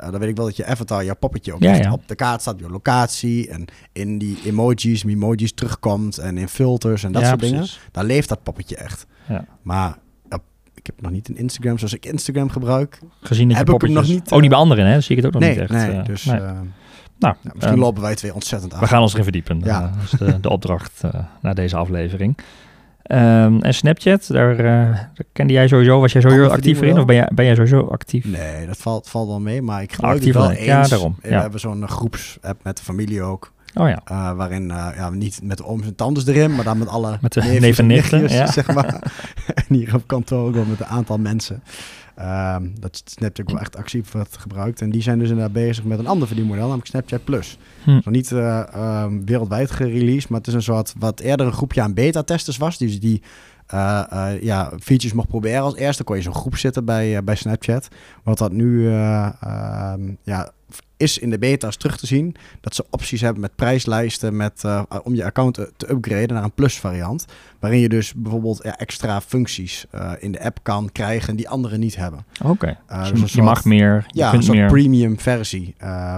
Uh, 0.00 0.10
dan 0.10 0.20
weet 0.20 0.28
ik 0.28 0.36
wel 0.36 0.44
dat 0.44 0.56
je 0.56 0.64
avatar, 0.64 1.04
jouw 1.04 1.14
poppetje 1.14 1.54
ook 1.54 1.62
ja, 1.62 1.70
echt 1.70 1.84
ja. 1.84 1.92
op 1.92 2.08
de 2.08 2.14
kaart 2.14 2.40
staat, 2.40 2.58
je 2.58 2.70
locatie 2.70 3.48
en 3.48 3.64
in 3.92 4.18
die 4.18 4.38
emojis, 4.44 5.04
emojis 5.04 5.52
terugkomt 5.52 6.18
en 6.18 6.38
in 6.38 6.48
filters 6.48 7.04
en 7.04 7.12
dat 7.12 7.22
ja, 7.22 7.28
soort 7.28 7.40
precies. 7.40 7.56
dingen. 7.56 7.92
Daar 7.92 8.04
leeft 8.04 8.28
dat 8.28 8.42
poppetje 8.42 8.76
echt. 8.76 9.06
Ja. 9.28 9.44
Maar 9.62 9.98
uh, 10.32 10.38
ik 10.74 10.86
heb 10.86 11.00
nog 11.00 11.10
niet 11.10 11.28
een 11.28 11.36
Instagram 11.36 11.78
zoals 11.78 11.94
ik 11.94 12.06
Instagram 12.06 12.50
gebruik. 12.50 13.00
Gezien 13.20 13.48
dat 13.48 13.56
heb 13.56 13.66
je 13.66 13.74
ik 13.74 13.80
hem 13.80 13.92
nog 13.92 14.08
niet. 14.08 14.26
Uh, 14.26 14.32
oh, 14.32 14.40
niet 14.40 14.50
bij 14.50 14.58
anderen, 14.58 14.86
hè? 14.86 15.00
Zie 15.00 15.16
ik 15.16 15.22
het 15.22 15.26
ook 15.26 15.40
nog 15.40 15.42
nee, 15.42 15.60
niet 15.60 15.70
echt. 15.70 15.86
Nee, 15.88 16.02
dus. 16.02 16.24
Nee. 16.24 16.40
nou, 17.18 17.34
misschien 17.54 17.78
lopen 17.78 18.02
wij 18.02 18.14
twee 18.14 18.34
ontzettend 18.34 18.74
af. 18.74 18.80
We 18.80 18.86
gaan 18.86 19.02
ons 19.02 19.12
erin 19.12 19.24
verdiepen. 19.24 19.60
Ja. 19.64 19.80
dat 19.80 20.02
is 20.02 20.18
de, 20.18 20.40
de 20.40 20.48
opdracht 20.48 21.02
naar 21.40 21.54
deze 21.54 21.76
aflevering. 21.76 22.38
Um, 23.08 23.62
en 23.62 23.74
Snapchat, 23.74 24.26
daar, 24.26 24.52
uh, 24.52 24.64
daar, 24.64 25.24
kende 25.32 25.52
jij 25.52 25.68
sowieso, 25.68 26.00
was 26.00 26.12
jij 26.12 26.22
sowieso 26.22 26.46
actief 26.46 26.82
in? 26.82 26.98
Of 26.98 27.04
ben 27.04 27.16
jij, 27.16 27.30
ben 27.34 27.44
jij 27.44 27.54
sowieso 27.54 27.80
actief? 27.80 28.24
Nee, 28.24 28.66
dat 28.66 28.76
valt, 28.76 29.08
valt 29.08 29.28
wel 29.28 29.40
mee, 29.40 29.62
maar 29.62 29.82
ik 29.82 29.92
gebruik 29.92 30.14
actief 30.14 30.34
het 30.34 30.42
wel 30.42 30.52
eens. 30.52 30.64
Ja, 30.64 30.86
daarom. 30.86 31.16
We 31.22 31.30
ja. 31.30 31.40
hebben 31.40 31.60
zo'n 31.60 31.88
groepsapp 31.88 32.64
met 32.64 32.76
de 32.76 32.82
familie 32.82 33.22
ook. 33.22 33.52
Oh 33.74 33.88
ja. 33.88 34.02
Uh, 34.10 34.36
waarin, 34.36 34.62
uh, 34.70 34.88
ja, 34.96 35.10
niet 35.10 35.40
met 35.42 35.56
de 35.56 35.64
ooms 35.64 35.86
en 35.86 35.94
tantes 35.94 36.26
erin, 36.26 36.54
maar 36.54 36.64
dan 36.64 36.78
met 36.78 36.88
alle 36.88 37.18
met 37.20 37.32
de 37.32 37.42
neven 37.42 37.84
en 37.84 37.86
nichten, 37.86 38.28
ja. 38.28 38.46
zeg 38.52 38.72
maar. 38.74 39.12
en 39.54 39.64
hier 39.68 39.94
op 39.94 40.06
kantoor 40.06 40.46
ook 40.46 40.54
wel 40.54 40.64
met 40.64 40.80
een 40.80 40.86
aantal 40.86 41.18
mensen. 41.18 41.62
Um, 42.20 42.72
dat 42.80 43.02
Snapchat 43.04 43.50
wel 43.50 43.60
echt 43.60 43.76
actief 43.76 44.12
wordt 44.12 44.36
gebruikt. 44.36 44.80
En 44.80 44.90
die 44.90 45.02
zijn 45.02 45.18
dus 45.18 45.28
inderdaad 45.28 45.52
bezig 45.52 45.84
met 45.84 45.98
een 45.98 46.06
ander 46.06 46.26
verdienmodel, 46.26 46.62
namelijk 46.62 46.86
Snapchat 46.86 47.24
Plus. 47.24 47.58
Hm. 47.84 48.00
Niet 48.04 48.30
uh, 48.30 49.02
um, 49.04 49.26
wereldwijd 49.26 49.70
gereleased, 49.70 50.28
maar 50.28 50.38
het 50.38 50.48
is 50.48 50.54
een 50.54 50.62
soort 50.62 50.94
wat 50.98 51.20
eerder 51.20 51.46
een 51.46 51.52
groepje 51.52 51.82
aan 51.82 51.94
beta-testers 51.94 52.56
was. 52.56 52.78
Dus 52.78 53.00
die 53.00 53.22
uh, 53.74 54.02
uh, 54.12 54.42
ja, 54.42 54.72
features 54.80 55.12
mocht 55.12 55.28
proberen 55.28 55.62
als 55.62 55.76
eerste. 55.76 56.04
kon 56.04 56.16
je 56.16 56.22
zo'n 56.22 56.34
groep 56.34 56.56
zitten 56.56 56.84
bij, 56.84 57.24
bij 57.24 57.34
Snapchat. 57.34 57.88
Wat 58.22 58.38
dat 58.38 58.52
nu 58.52 58.82
uh, 58.82 59.28
ja, 60.22 60.52
is 60.98 61.18
in 61.18 61.30
de 61.30 61.38
beta's 61.38 61.76
terug 61.76 61.96
te 61.96 62.06
zien 62.06 62.34
dat 62.60 62.74
ze 62.74 62.84
opties 62.90 63.20
hebben 63.20 63.40
met 63.40 63.54
prijslijsten 63.54 64.36
met, 64.36 64.62
uh, 64.66 64.82
om 65.02 65.14
je 65.14 65.24
account 65.24 65.54
te, 65.54 65.90
upgraden 65.90 66.34
naar 66.34 66.44
een 66.44 66.52
plus 66.52 66.78
variant. 66.78 67.24
Waarin 67.58 67.80
je 67.80 67.88
dus 67.88 68.12
bijvoorbeeld 68.14 68.60
ja, 68.62 68.76
extra 68.76 69.20
functies 69.20 69.86
uh, 69.94 70.12
in 70.18 70.32
de 70.32 70.44
app 70.44 70.58
kan 70.62 70.92
krijgen 70.92 71.36
die 71.36 71.48
anderen 71.48 71.80
niet 71.80 71.96
hebben. 71.96 72.24
Oké, 72.42 72.50
okay. 72.50 72.78
uh, 72.90 73.08
dus, 73.10 73.20
dus 73.20 73.32
je 73.32 73.42
mag 73.42 73.64
meer, 73.64 74.04
je 74.06 74.18
ja, 74.18 74.34
een 74.34 74.44
meer. 74.50 74.66
premium 74.66 75.20
versie 75.20 75.74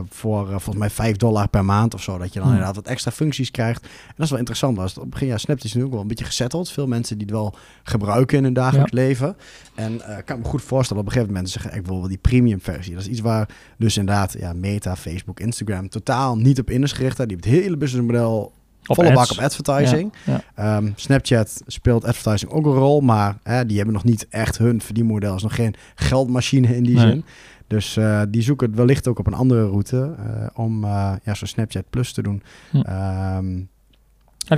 voor 0.08 0.46
volgens 0.46 0.76
mij 0.76 0.90
5 0.90 1.16
dollar 1.16 1.48
per 1.48 1.64
maand 1.64 1.94
of 1.94 2.02
zo. 2.02 2.18
Dat 2.18 2.32
je 2.32 2.34
dan 2.34 2.42
Hmm. 2.42 2.50
inderdaad 2.50 2.76
wat 2.76 2.86
extra 2.92 3.10
functies 3.10 3.50
krijgt. 3.50 3.82
En 3.82 4.14
dat 4.16 4.24
is 4.24 4.30
wel 4.30 4.38
interessant. 4.38 4.76
Was 4.76 4.94
op 4.94 5.00
het 5.00 5.10
begin, 5.10 5.28
ja, 5.28 5.38
Snapchat 5.38 5.66
is 5.66 5.74
nu 5.74 5.84
ook 5.84 5.90
wel 5.90 6.00
een 6.00 6.08
beetje 6.08 6.24
gezetteld. 6.24 6.70
Veel 6.70 6.86
mensen 6.86 7.18
die 7.18 7.26
het 7.26 7.36
wel 7.36 7.54
gebruiken 7.82 8.38
in 8.38 8.44
hun 8.44 8.52
dagelijks 8.52 8.92
leven. 8.92 9.36
En 9.74 9.94
ik 10.18 10.24
kan 10.24 10.38
me 10.38 10.44
goed 10.44 10.62
voorstellen 10.62 11.02
op 11.02 11.08
een 11.08 11.14
gegeven 11.14 11.34
moment 11.34 11.52
zeggen, 11.52 11.74
ik 11.74 11.86
wil 11.86 11.98
wel 11.98 12.08
die 12.08 12.18
premium 12.18 12.60
versie. 12.60 12.92
Dat 12.92 13.02
is 13.02 13.08
iets 13.08 13.20
waar 13.20 13.48
dus 13.76 13.96
inderdaad 13.96 14.34
ja, 14.40 14.52
Meta, 14.52 14.96
Facebook, 14.96 15.40
Instagram 15.40 15.88
totaal 15.88 16.36
niet 16.36 16.58
op 16.60 16.70
in 16.70 16.82
is 16.82 16.92
gericht. 16.92 17.16
Die 17.16 17.26
hebben 17.26 17.50
het 17.50 17.60
hele 17.60 17.76
businessmodel 17.76 18.52
Op 18.86 18.96
volle 18.96 19.08
ads. 19.16 19.28
bak 19.28 19.38
op 19.38 19.44
advertising. 19.44 20.12
Ja, 20.26 20.42
Ehm, 20.54 20.90
Snapchat 20.96 21.62
speelt 21.66 22.04
advertising 22.04 22.50
ook 22.52 22.64
een 22.66 22.72
rol, 22.72 23.00
maar 23.00 23.38
hè, 23.42 23.66
die 23.66 23.76
hebben 23.76 23.94
nog 23.94 24.04
niet 24.04 24.26
echt 24.28 24.58
hun 24.58 24.80
verdienmodel. 24.80 25.34
is 25.34 25.42
nog 25.42 25.54
geen 25.54 25.74
geldmachine 25.94 26.76
in 26.76 26.82
die 26.84 26.96
Nee. 26.96 27.08
zin. 27.08 27.24
Dus 27.66 27.96
eh, 27.96 28.22
die 28.28 28.42
zoeken 28.42 28.66
het 28.68 28.76
wellicht 28.76 29.08
ook 29.08 29.18
op 29.18 29.26
een 29.26 29.34
andere 29.34 29.66
route 29.68 30.14
eh, 30.18 30.46
om 30.54 30.84
eh, 30.84 31.12
ja, 31.24 31.34
zo'n 31.34 31.48
Snapchat 31.48 31.84
Plus 31.90 32.12
te 32.12 32.22
doen. 32.22 32.42
Hm. 32.70 32.76
Ehm, 32.76 33.60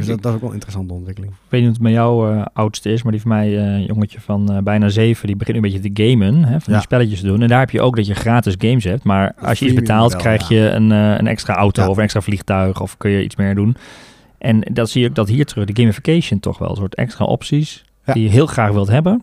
dus 0.00 0.08
ik- 0.08 0.12
dat, 0.14 0.22
dat 0.22 0.30
is 0.30 0.34
ook 0.34 0.40
wel 0.40 0.49
een 0.49 0.54
interessante 0.54 0.92
ontwikkeling. 0.94 1.32
Ik 1.32 1.38
weet 1.49 1.61
niet 1.61 1.68
of 1.70 1.76
het 1.76 1.84
met 1.84 1.92
jou 1.92 2.32
eh, 2.37 2.44
oudste 2.52 2.92
is, 2.92 3.02
maar 3.02 3.12
die 3.12 3.20
van 3.20 3.30
mij, 3.30 3.58
eh, 3.58 3.64
een 3.64 3.84
jongetje 3.84 4.20
van 4.20 4.52
eh, 4.52 4.58
bijna 4.62 4.88
zeven, 4.88 5.26
die 5.26 5.37
begint 5.37 5.56
nu 5.61 5.62
een 5.64 5.72
beetje 5.72 5.90
te 5.90 6.02
gamen, 6.02 6.34
hè, 6.44 6.61
van 6.61 6.72
die 6.72 6.82
spelletjes 6.82 7.20
te 7.20 7.26
doen. 7.26 7.42
En 7.42 7.49
daar 7.49 7.58
heb 7.61 7.70
je 7.70 7.80
ook 7.80 7.96
dat 7.96 8.06
je 8.06 8.14
gratis 8.14 8.54
games 8.58 8.84
hebt, 8.84 9.04
maar 9.04 9.32
als 9.38 9.58
je 9.58 9.64
iets 9.64 9.75
betaalt, 9.80 10.12
krijg 10.22 10.49
je 10.49 10.58
een, 10.70 10.92
eh, 10.92 11.18
een 11.18 11.26
extra 11.26 11.54
auto 11.54 11.82
of 11.90 11.96
een 11.96 12.02
extra 12.02 12.20
vliegtuig 12.20 12.80
of 12.80 12.96
kun 12.96 13.11
je 13.11 13.25
iets 13.25 13.37
meer 13.37 13.54
doen. 13.54 13.76
En 14.38 14.61
dat 14.72 14.90
zie 14.90 15.02
je 15.02 15.08
ook 15.08 15.14
dat 15.14 15.28
hier 15.28 15.46
terug, 15.46 15.64
de 15.64 15.80
gamification 15.82 16.40
toch 16.40 16.58
wel, 16.58 16.70
een 16.70 16.76
soort 16.76 16.94
extra 16.94 17.25
opties 17.25 17.84
die 18.14 18.22
je 18.22 18.28
heel 18.28 18.46
graag 18.46 18.70
wilt 18.72 18.88
hebben. 18.88 19.22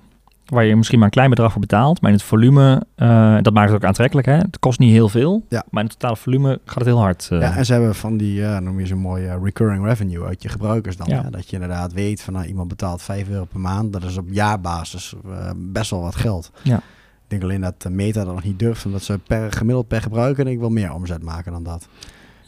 Waar 0.50 0.66
je 0.66 0.76
misschien 0.76 0.98
maar 0.98 1.08
een 1.08 1.14
klein 1.14 1.30
bedrag 1.30 1.52
voor 1.52 1.62
betaalt, 1.62 2.02
maar 2.02 2.12
in 2.12 2.18
het 2.18 2.26
volume, 2.26 2.84
eh, 2.96 3.38
dat 3.42 3.54
maakt 3.54 3.68
het 3.72 3.76
ook 3.82 3.88
aantrekkelijk. 3.88 4.28
Hè? 4.28 4.34
Het 4.38 4.60
kost 4.60 4.80
niet 4.80 4.92
heel 4.92 5.10
veel, 5.10 5.46
Ja. 5.50 5.64
maar 5.70 5.84
in 5.84 5.90
het 5.90 6.00
totale 6.00 6.18
volume 6.20 6.60
gaat 6.66 6.76
het 6.78 6.86
heel 6.86 7.00
hard. 7.00 7.28
eh. 7.32 7.40
Ja, 7.40 7.56
en 7.56 7.66
ze 7.66 7.72
hebben 7.74 7.96
van 7.96 8.18
die, 8.18 8.42
noem 8.44 8.80
je 8.80 8.86
zo'n 8.86 8.98
mooi 9.00 9.26
eh, 9.26 9.36
recurring 9.44 9.86
revenue 9.86 10.24
uit 10.26 10.42
je 10.44 10.50
gebruikers 10.50 10.98
dan. 10.98 11.08
Ja. 11.10 11.24
Hè? 11.24 11.30
Dat 11.30 11.48
je 11.50 11.54
inderdaad 11.54 11.94
weet 11.94 12.22
van 12.22 12.34
nou, 12.34 12.46
iemand 12.46 12.68
betaalt 12.68 13.02
5 13.02 13.30
euro 13.30 13.46
per 13.46 13.60
maand. 13.60 13.94
Dat 13.94 14.04
is 14.04 14.18
op 14.18 14.26
jaarbasis 14.32 15.14
best 15.56 15.90
wel 15.92 16.02
wat 16.02 16.16
geld. 16.16 16.52
Ja. 16.62 16.78
Ik 16.78 17.40
denk 17.40 17.44
alleen 17.44 17.62
dat 17.62 17.86
Meta 17.92 18.24
dat 18.24 18.34
nog 18.34 18.44
niet 18.44 18.60
durft, 18.60 18.86
omdat 18.86 19.02
ze 19.02 19.20
per, 19.28 19.52
gemiddeld 19.52 19.88
per 19.88 20.02
gebruiker 20.02 20.44
denk 20.44 20.56
ik 20.56 20.62
wel 20.62 20.70
meer 20.72 20.94
omzet 20.94 21.24
maken 21.24 21.52
dan 21.52 21.64
dat. 21.64 21.88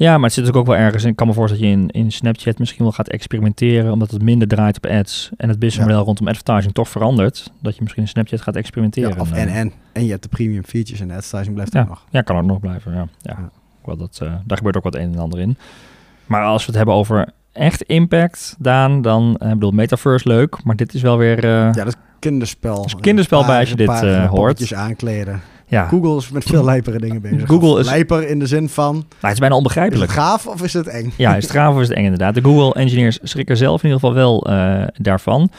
Ja, 0.02 0.14
maar 0.18 0.24
het 0.30 0.34
zit 0.34 0.54
ook 0.54 0.66
wel 0.66 0.76
ergens 0.78 1.04
in. 1.04 1.10
Ik 1.10 1.16
kan 1.16 1.28
me 1.28 1.34
voorstellen 1.34 1.68
dat 1.68 1.74
je 1.76 1.82
in, 1.98 2.06
in 2.06 2.12
Snapchat 2.12 2.60
misschien 2.60 2.84
wel 2.84 2.92
gaat 2.92 3.08
experimenteren, 3.08 3.92
omdat 3.92 4.12
het 4.12 4.22
minder 4.22 4.48
draait 4.48 4.78
op 4.78 4.86
ads 4.86 5.30
en 5.38 5.50
het 5.50 5.60
businessmodel 5.60 6.04
rondom 6.06 6.28
advertising 6.28 6.74
toch 6.74 6.90
verandert. 6.90 7.52
Dat 7.62 7.76
je 7.76 7.82
misschien 7.82 8.04
in 8.04 8.10
Snapchat 8.10 8.42
gaat 8.42 8.56
experimenteren. 8.56 9.10
Ja, 9.16 9.22
of 9.22 9.32
Eh, 9.32 9.42
en, 9.42 9.48
en. 9.48 9.72
En 9.92 10.04
je 10.06 10.10
hebt 10.10 10.24
de 10.24 10.30
premium 10.30 10.64
features 10.64 11.00
en 11.02 11.08
de 11.08 11.14
advertising 11.14 11.54
blijft 11.54 11.74
Ja. 11.74 11.82
ook 11.82 11.88
nog. 11.88 12.06
Ja, 12.10 12.22
kan 12.22 12.38
ook 12.38 12.46
nog 12.46 12.60
blijven. 12.60 12.92
Ja, 12.92 13.08
ja. 13.22 13.36
Ja. 13.40 13.50
Wel 13.86 13.98
dat, 13.98 14.20
eh, 14.22 14.34
daar 14.46 14.58
gebeurt 14.58 14.78
ook 14.78 14.84
wat 14.84 14.96
een 14.96 15.14
en 15.14 15.20
ander 15.20 15.40
in. 15.40 15.58
Maar 16.26 16.44
als 16.44 16.62
we 16.62 16.68
het 16.68 16.76
hebben 16.76 16.96
over 16.96 17.30
echt 17.52 17.82
impact, 17.82 18.56
Daan, 18.60 19.02
dan, 19.02 19.36
eh, 19.40 19.48
ik 19.48 19.54
bedoel, 19.54 19.72
Metaverse 19.72 20.28
leuk, 20.28 20.64
maar 20.64 20.76
dit 20.76 20.94
is 20.94 21.02
wel 21.02 21.18
weer, 21.18 21.38
eh, 21.38 21.44
ja, 21.50 21.66
Ja, 21.66 21.72
dat 21.72 21.88
is 21.88 21.96
kinderspel. 22.20 22.86
Is 22.86 22.96
kinderspel 22.96 23.46
bij 23.46 23.60
als 23.60 23.70
je 23.70 23.76
dit, 23.76 23.90
eh, 23.90 24.24
eh, 24.24 24.30
hoort. 24.30 24.34
poppetjes 24.40 24.74
aankleden. 25.80 26.06
Google 26.06 26.18
is 26.22 26.30
met 26.32 26.44
veel 26.44 26.64
lijpere 26.64 27.00
dingen 27.00 27.22
bezig. 27.22 27.48
Google 27.48 27.80
is- 27.80 27.86
Lijper 27.86 28.28
in 28.30 28.40
de 28.40 28.48
zin 28.48 28.70
van, 28.70 28.94
Nou, 28.94 29.06
het 29.08 29.12
is 29.12 29.20
bijna 29.22 29.36
is 29.40 29.42
het 29.42 29.54
onbegrijpelijk. 29.54 30.12
gaaf 30.12 30.48
of 30.48 30.64
is 30.64 30.74
het 30.74 30.88
eng? 30.88 31.12
Ja, 31.18 31.36
is 31.36 31.44
het 31.44 31.52
gaaf 31.58 31.74
of 31.76 31.82
is 31.82 31.88
het 31.88 31.98
eng 31.98 32.04
inderdaad. 32.04 32.34
De 32.36 32.42
Google 32.44 32.74
engineers 32.82 33.20
schrikken 33.24 33.58
zelf 33.58 33.84
in 33.84 33.90
ieder 33.90 34.00
geval 34.00 34.16
wel 34.16 34.46
eh, 34.46 34.88
daarvan. 34.94 35.50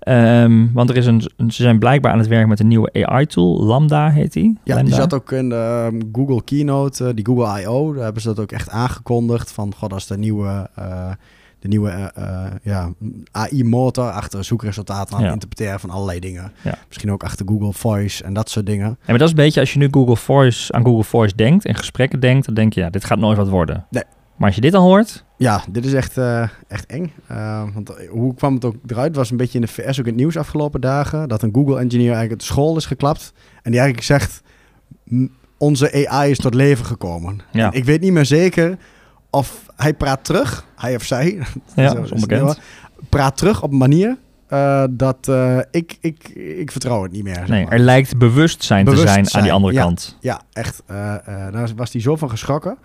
Ehm, 0.00 0.66
want 0.72 0.90
er 0.90 0.96
is 0.96 1.06
een, 1.06 1.20
ze 1.36 1.62
zijn 1.62 1.78
blijkbaar 1.78 2.12
aan 2.12 2.18
het 2.18 2.26
werk 2.28 2.46
met 2.46 2.60
een 2.60 2.68
nieuwe 2.68 2.92
AI-tool. 3.06 3.64
Lambda 3.64 4.10
heet 4.10 4.32
die. 4.32 4.58
Ja, 4.64 4.74
Lambda. 4.74 4.82
die 4.90 5.00
zat 5.00 5.14
ook 5.14 5.32
in 5.32 5.48
de 5.48 5.88
ehm, 5.92 6.00
Google 6.12 6.42
Keynote, 6.44 7.06
eh, 7.06 7.14
die 7.14 7.26
Google 7.26 7.60
I.O. 7.62 7.92
Daar 7.94 8.04
hebben 8.04 8.22
ze 8.22 8.28
dat 8.28 8.40
ook 8.40 8.52
echt 8.52 8.68
aangekondigd. 8.70 9.52
Van, 9.52 9.72
god, 9.76 9.90
dat 9.90 9.98
is 9.98 10.06
de 10.06 10.18
nieuwe, 10.18 10.68
eh, 10.74 11.10
de 11.60 11.68
nieuwe 11.68 11.90
eh, 11.90 12.06
eh, 12.14 12.52
ja, 12.62 12.92
AI-motor 13.30 14.10
achter 14.10 14.44
zoekresultaten 14.44 15.16
aan 15.16 15.22
het 15.22 15.32
interpreteren 15.32 15.80
van 15.80 15.90
allerlei 15.90 16.20
dingen. 16.20 16.52
Misschien 16.86 17.12
ook 17.12 17.22
achter 17.22 17.46
Google 17.48 17.72
Voice 17.72 18.24
en 18.24 18.32
dat 18.32 18.50
soort 18.50 18.66
dingen. 18.66 18.86
Ja, 18.86 18.96
maar 19.06 19.18
dat 19.18 19.28
is 19.28 19.34
een 19.34 19.44
beetje 19.44 19.60
als 19.60 19.72
je 19.72 19.78
nu 19.78 19.88
Google 19.90 20.16
Voice, 20.16 20.72
aan 20.72 20.84
Google 20.84 21.04
Voice 21.04 21.34
denkt 21.36 21.64
en 21.64 21.74
gesprekken 21.74 22.20
denkt, 22.20 22.46
dan 22.46 22.54
denk 22.54 22.72
je, 22.72 22.80
ja, 22.80 22.90
dit 22.90 23.04
gaat 23.04 23.18
nooit 23.18 23.36
wat 23.36 23.48
worden. 23.48 23.86
Nee. 23.90 24.02
Maar 24.36 24.48
als 24.48 24.54
je 24.54 24.64
dit 24.64 24.72
dan 24.72 24.82
hoort, 24.82 25.24
Ja, 25.36 25.62
dit 25.70 25.84
is 25.84 25.92
echt, 25.92 26.18
eh, 26.18 26.48
echt 26.68 26.86
eng. 26.86 27.12
Want 27.74 27.92
hoe 28.10 28.34
kwam 28.34 28.54
het 28.54 28.64
ook 28.64 28.74
eruit? 28.86 29.16
was 29.16 29.30
een 29.30 29.36
beetje 29.36 29.58
in 29.58 29.64
de 29.64 29.72
VS 29.72 29.98
ook 30.00 30.06
in 30.06 30.12
het 30.12 30.20
nieuws 30.20 30.36
afgelopen 30.36 30.80
dagen. 30.80 31.28
Dat 31.28 31.42
een 31.42 31.54
Google-engineer 31.54 32.12
eigenlijk 32.12 32.30
uit 32.30 32.40
de 32.40 32.46
school 32.46 32.76
is 32.76 32.86
geklapt. 32.86 33.32
En 33.62 33.70
die 33.70 33.80
eigenlijk 33.80 34.06
zegt, 34.06 34.42
"M, 35.04 35.26
onze 35.58 36.08
AI 36.08 36.30
is 36.30 36.38
tot 36.38 36.54
leven 36.54 36.84
gekomen. 36.84 37.40
Ja. 37.52 37.66
En 37.66 37.78
ik 37.78 37.84
weet 37.84 38.00
niet 38.00 38.12
meer 38.12 38.24
zeker 38.26 38.78
of 39.30 39.66
hij 39.76 39.94
praat 39.94 40.24
terug, 40.24 40.64
hij 40.76 40.94
of 40.94 41.02
zij, 41.04 41.38
ja, 41.76 41.90
Zo 41.90 42.02
is 42.02 42.10
onbekend. 42.12 42.58
praat 43.08 43.36
terug 43.36 43.62
op 43.62 43.70
een 43.72 43.78
manier 43.78 44.16
eh, 44.50 44.84
dat 44.90 45.28
eh, 45.28 45.58
ik, 45.70 45.96
ik, 46.00 46.28
ik 46.34 46.70
vertrouw 46.70 47.02
het 47.02 47.12
niet 47.12 47.24
meer. 47.24 47.34
zeg 47.34 47.48
Nee, 47.48 47.64
maar. 47.64 47.72
er 47.72 47.78
lijkt 47.78 48.18
bewustzijn 48.18 48.84
te 48.84 48.96
zijn 48.96 49.30
aan 49.30 49.42
die 49.42 49.52
andere 49.52 49.72
ja. 49.72 49.82
kant. 49.82 50.16
Ja, 50.20 50.40
echt. 50.52 50.82
eh, 50.86 50.96
daar 51.52 51.70
was 51.76 51.92
hij 51.92 52.00
zo 52.00 52.16
van 52.16 52.30
geschrokken. 52.30 52.78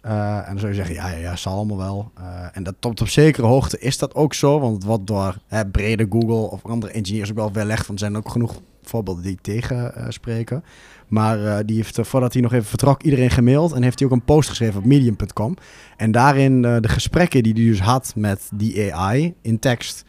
En 0.00 0.44
dan 0.46 0.58
zou 0.58 0.68
je 0.68 0.74
zeggen, 0.74 0.94
ja, 0.94 1.08
ja, 1.08 1.16
ja, 1.16 1.36
zal 1.36 1.52
allemaal 1.56 1.76
wel. 1.76 2.12
En 2.52 2.62
dat 2.62 2.74
tot 2.78 3.00
op 3.00 3.08
zekere 3.08 3.46
hoogte 3.46 3.78
is 3.78 3.98
dat 3.98 4.14
ook 4.14 4.34
zo. 4.34 4.60
Want 4.60 4.84
wordt 4.84 5.06
door 5.06 5.36
hè, 5.46 5.66
brede 5.66 6.06
Google 6.10 6.50
of 6.50 6.64
andere 6.66 6.92
engineers 6.92 7.30
ook 7.30 7.36
wel 7.36 7.52
weerlegd. 7.52 7.86
Want 7.86 8.00
er 8.00 8.06
zijn 8.06 8.16
ook 8.16 8.30
genoeg 8.30 8.60
voorbeelden 8.82 9.22
die 9.22 9.38
tegen 9.42 9.94
eh, 9.94 10.04
spreken. 10.08 10.64
Maar 11.08 11.44
eh, 11.44 11.58
die 11.66 11.76
heeft, 11.76 11.98
eh, 11.98 12.04
voordat 12.04 12.32
hij 12.32 12.42
nog 12.42 12.52
even 12.52 12.66
vertrok, 12.66 13.02
iedereen 13.02 13.30
gemaild. 13.30 13.72
En 13.72 13.82
heeft 13.82 13.98
hij 13.98 14.08
ook 14.08 14.14
een 14.14 14.24
post 14.24 14.48
geschreven 14.48 14.78
op 14.78 14.84
medium.com. 14.84 15.56
En 15.96 16.10
daarin 16.10 16.62
de 16.62 16.88
gesprekken 16.88 17.42
die 17.42 17.52
hij 17.52 17.64
dus 17.64 17.80
had 17.80 18.12
met 18.16 18.50
die 18.54 18.94
AI 18.94 19.34
in 19.42 19.58
tekst 19.58 20.04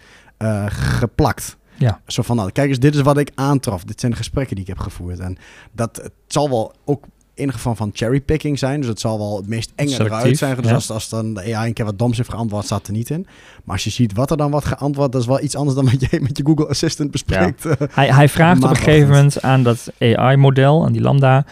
geplakt. 0.68 1.58
Ja. 1.78 2.02
Zo 2.08 2.22
van, 2.22 2.36
nou, 2.36 2.52
kijk 2.52 2.70
eens, 2.70 2.80
dit 2.80 2.96
is 2.96 3.02
wat 3.02 3.18
ik 3.18 3.32
aantrof. 3.36 3.84
Dit 3.84 4.00
zijn 4.00 4.12
de 4.12 4.18
gesprekken 4.18 4.56
die 4.56 4.64
ik 4.64 4.70
heb 4.70 4.80
gevoerd. 4.80 5.20
En 5.20 5.38
dat 5.72 5.96
het 5.96 6.12
zal 6.28 6.50
wel 6.50 6.74
ook 6.86 7.06
ieder 7.36 7.54
geval 7.54 7.76
van 7.76 7.90
cherrypicking 7.94 8.60
zijn. 8.60 8.80
Dus 8.80 8.90
het 8.90 9.00
zal 9.00 9.18
wel 9.18 9.38
het 9.38 9.48
meest 9.48 9.72
enge 9.76 9.90
Selectief, 9.90 10.20
eruit 10.20 10.38
zijn. 10.38 10.56
Dus 10.56 10.66
ja. 10.66 10.74
als, 10.74 10.90
als 10.92 11.10
dan 11.10 11.34
de 11.34 11.56
AI 11.56 11.68
een 11.68 11.74
keer 11.74 11.86
wat 11.86 12.00
doms 12.00 12.18
heeft 12.18 12.30
geantwoord, 12.30 12.66
staat 12.66 12.88
er 12.88 12.94
niet 12.94 13.10
in. 13.10 13.26
Maar 13.64 13.76
als 13.76 13.84
je 13.84 13.90
ziet 13.90 14.14
wat 14.14 14.32
er 14.32 14.38
dan 14.38 14.52
wordt 14.52 14.66
geantwoord, 14.66 15.12
dat 15.12 15.22
is 15.22 15.28
wel 15.28 15.42
iets 15.42 15.56
anders 15.56 15.76
dan 15.76 15.86
wat 15.86 16.10
jij 16.10 16.20
met 16.20 16.38
je 16.38 16.46
Google 16.46 16.68
Assistant 16.68 17.12
bespreekt. 17.12 17.66
eh. 17.66 17.88
Hij, 17.92 18.08
hij 18.08 18.30
vraagt 18.30 18.64
op 18.64 18.70
een 18.70 18.76
gegeven 18.76 19.10
moment 19.10 19.42
aan 19.42 19.64
dat 19.64 19.92
AI-model, 20.00 20.86
aan 20.86 20.92
die 20.92 21.02
Lambda, 21.02 21.46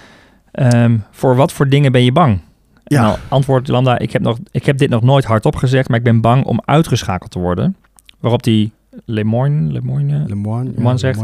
ehm, 0.52 0.98
voor 1.12 1.36
wat 1.36 1.52
voor 1.52 1.70
dingen 1.70 1.92
ben 1.92 2.04
je 2.04 2.12
bang? 2.12 2.40
Ja. 2.84 3.02
dan 3.02 3.16
antwoordt 3.30 3.66
die 3.66 3.74
Lambda, 3.74 4.00
ik 4.00 4.12
heb, 4.12 4.22
nog, 4.22 4.38
ik 4.52 4.66
heb 4.66 4.78
dit 4.78 4.90
nog 4.90 5.02
nooit 5.02 5.26
hardop 5.26 5.56
gezegd, 5.56 5.90
maar 5.90 5.98
ik 5.98 6.04
ben 6.04 6.22
bang 6.22 6.46
om 6.46 6.62
uitgeschakeld 6.66 7.32
te 7.32 7.40
worden. 7.40 7.76
Waarop 8.20 8.44
die 8.44 8.72
Lemoyne, 9.06 9.72
Lemoyne 9.72 10.24
Le 10.28 10.36
Moine, 10.36 10.72
Le 10.76 10.82
Moine 10.82 10.98
zegt, 11.00 11.22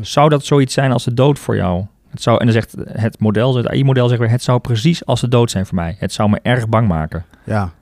zou 0.00 0.28
dat 0.28 0.44
zoiets 0.44 0.74
zijn 0.74 0.92
als 0.92 1.04
de 1.04 1.14
dood 1.14 1.38
voor 1.38 1.56
jou? 1.56 1.84
Het 2.10 2.22
zou, 2.22 2.38
en 2.38 2.44
dan 2.44 2.54
zegt 2.54 2.74
het 2.84 3.20
model, 3.20 3.56
het 3.56 3.68
AI-model 3.68 4.08
zegt 4.08 4.20
weer, 4.20 4.30
het 4.30 4.42
zou 4.42 4.60
precies 4.60 5.04
als 5.06 5.20
de 5.20 5.28
dood 5.28 5.50
zijn 5.50 5.66
voor 5.66 5.74
mij. 5.74 5.96
Het 5.98 6.12
zou 6.12 6.30
me 6.30 6.38
erg 6.42 6.68
bang 6.68 6.88
maken. 6.88 7.24
Ja. 7.44 7.72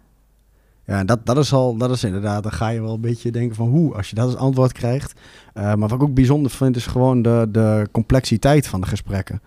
Ja, 0.87 0.99
en 0.99 1.07
dat, 1.07 1.27
dat 1.27 1.39
is 1.39 1.53
al, 1.53 1.77
dat 1.77 1.91
is 1.91 2.05
inderdaad, 2.05 2.43
dan 2.43 2.53
ga 2.53 2.69
je 2.69 2.81
wel 2.81 2.95
een 2.95 3.01
beetje 3.01 3.31
denken 3.31 3.57
van 3.57 3.69
hoe, 3.69 3.95
als 3.95 4.09
je 4.09 4.15
dat 4.15 4.25
als 4.25 4.37
antwoord 4.37 4.73
krijgt. 4.73 5.21
Eh, 5.55 5.63
maar 5.63 5.79
wat 5.79 5.93
ik 5.93 6.03
ook 6.03 6.15
bijzonder 6.15 6.51
vind, 6.51 6.77
is 6.77 6.87
gewoon 6.87 7.23
de, 7.23 7.49
de 7.51 7.89
complexiteit 7.93 8.67
van 8.67 8.81
de 8.81 8.87
gesprekken. 8.87 9.41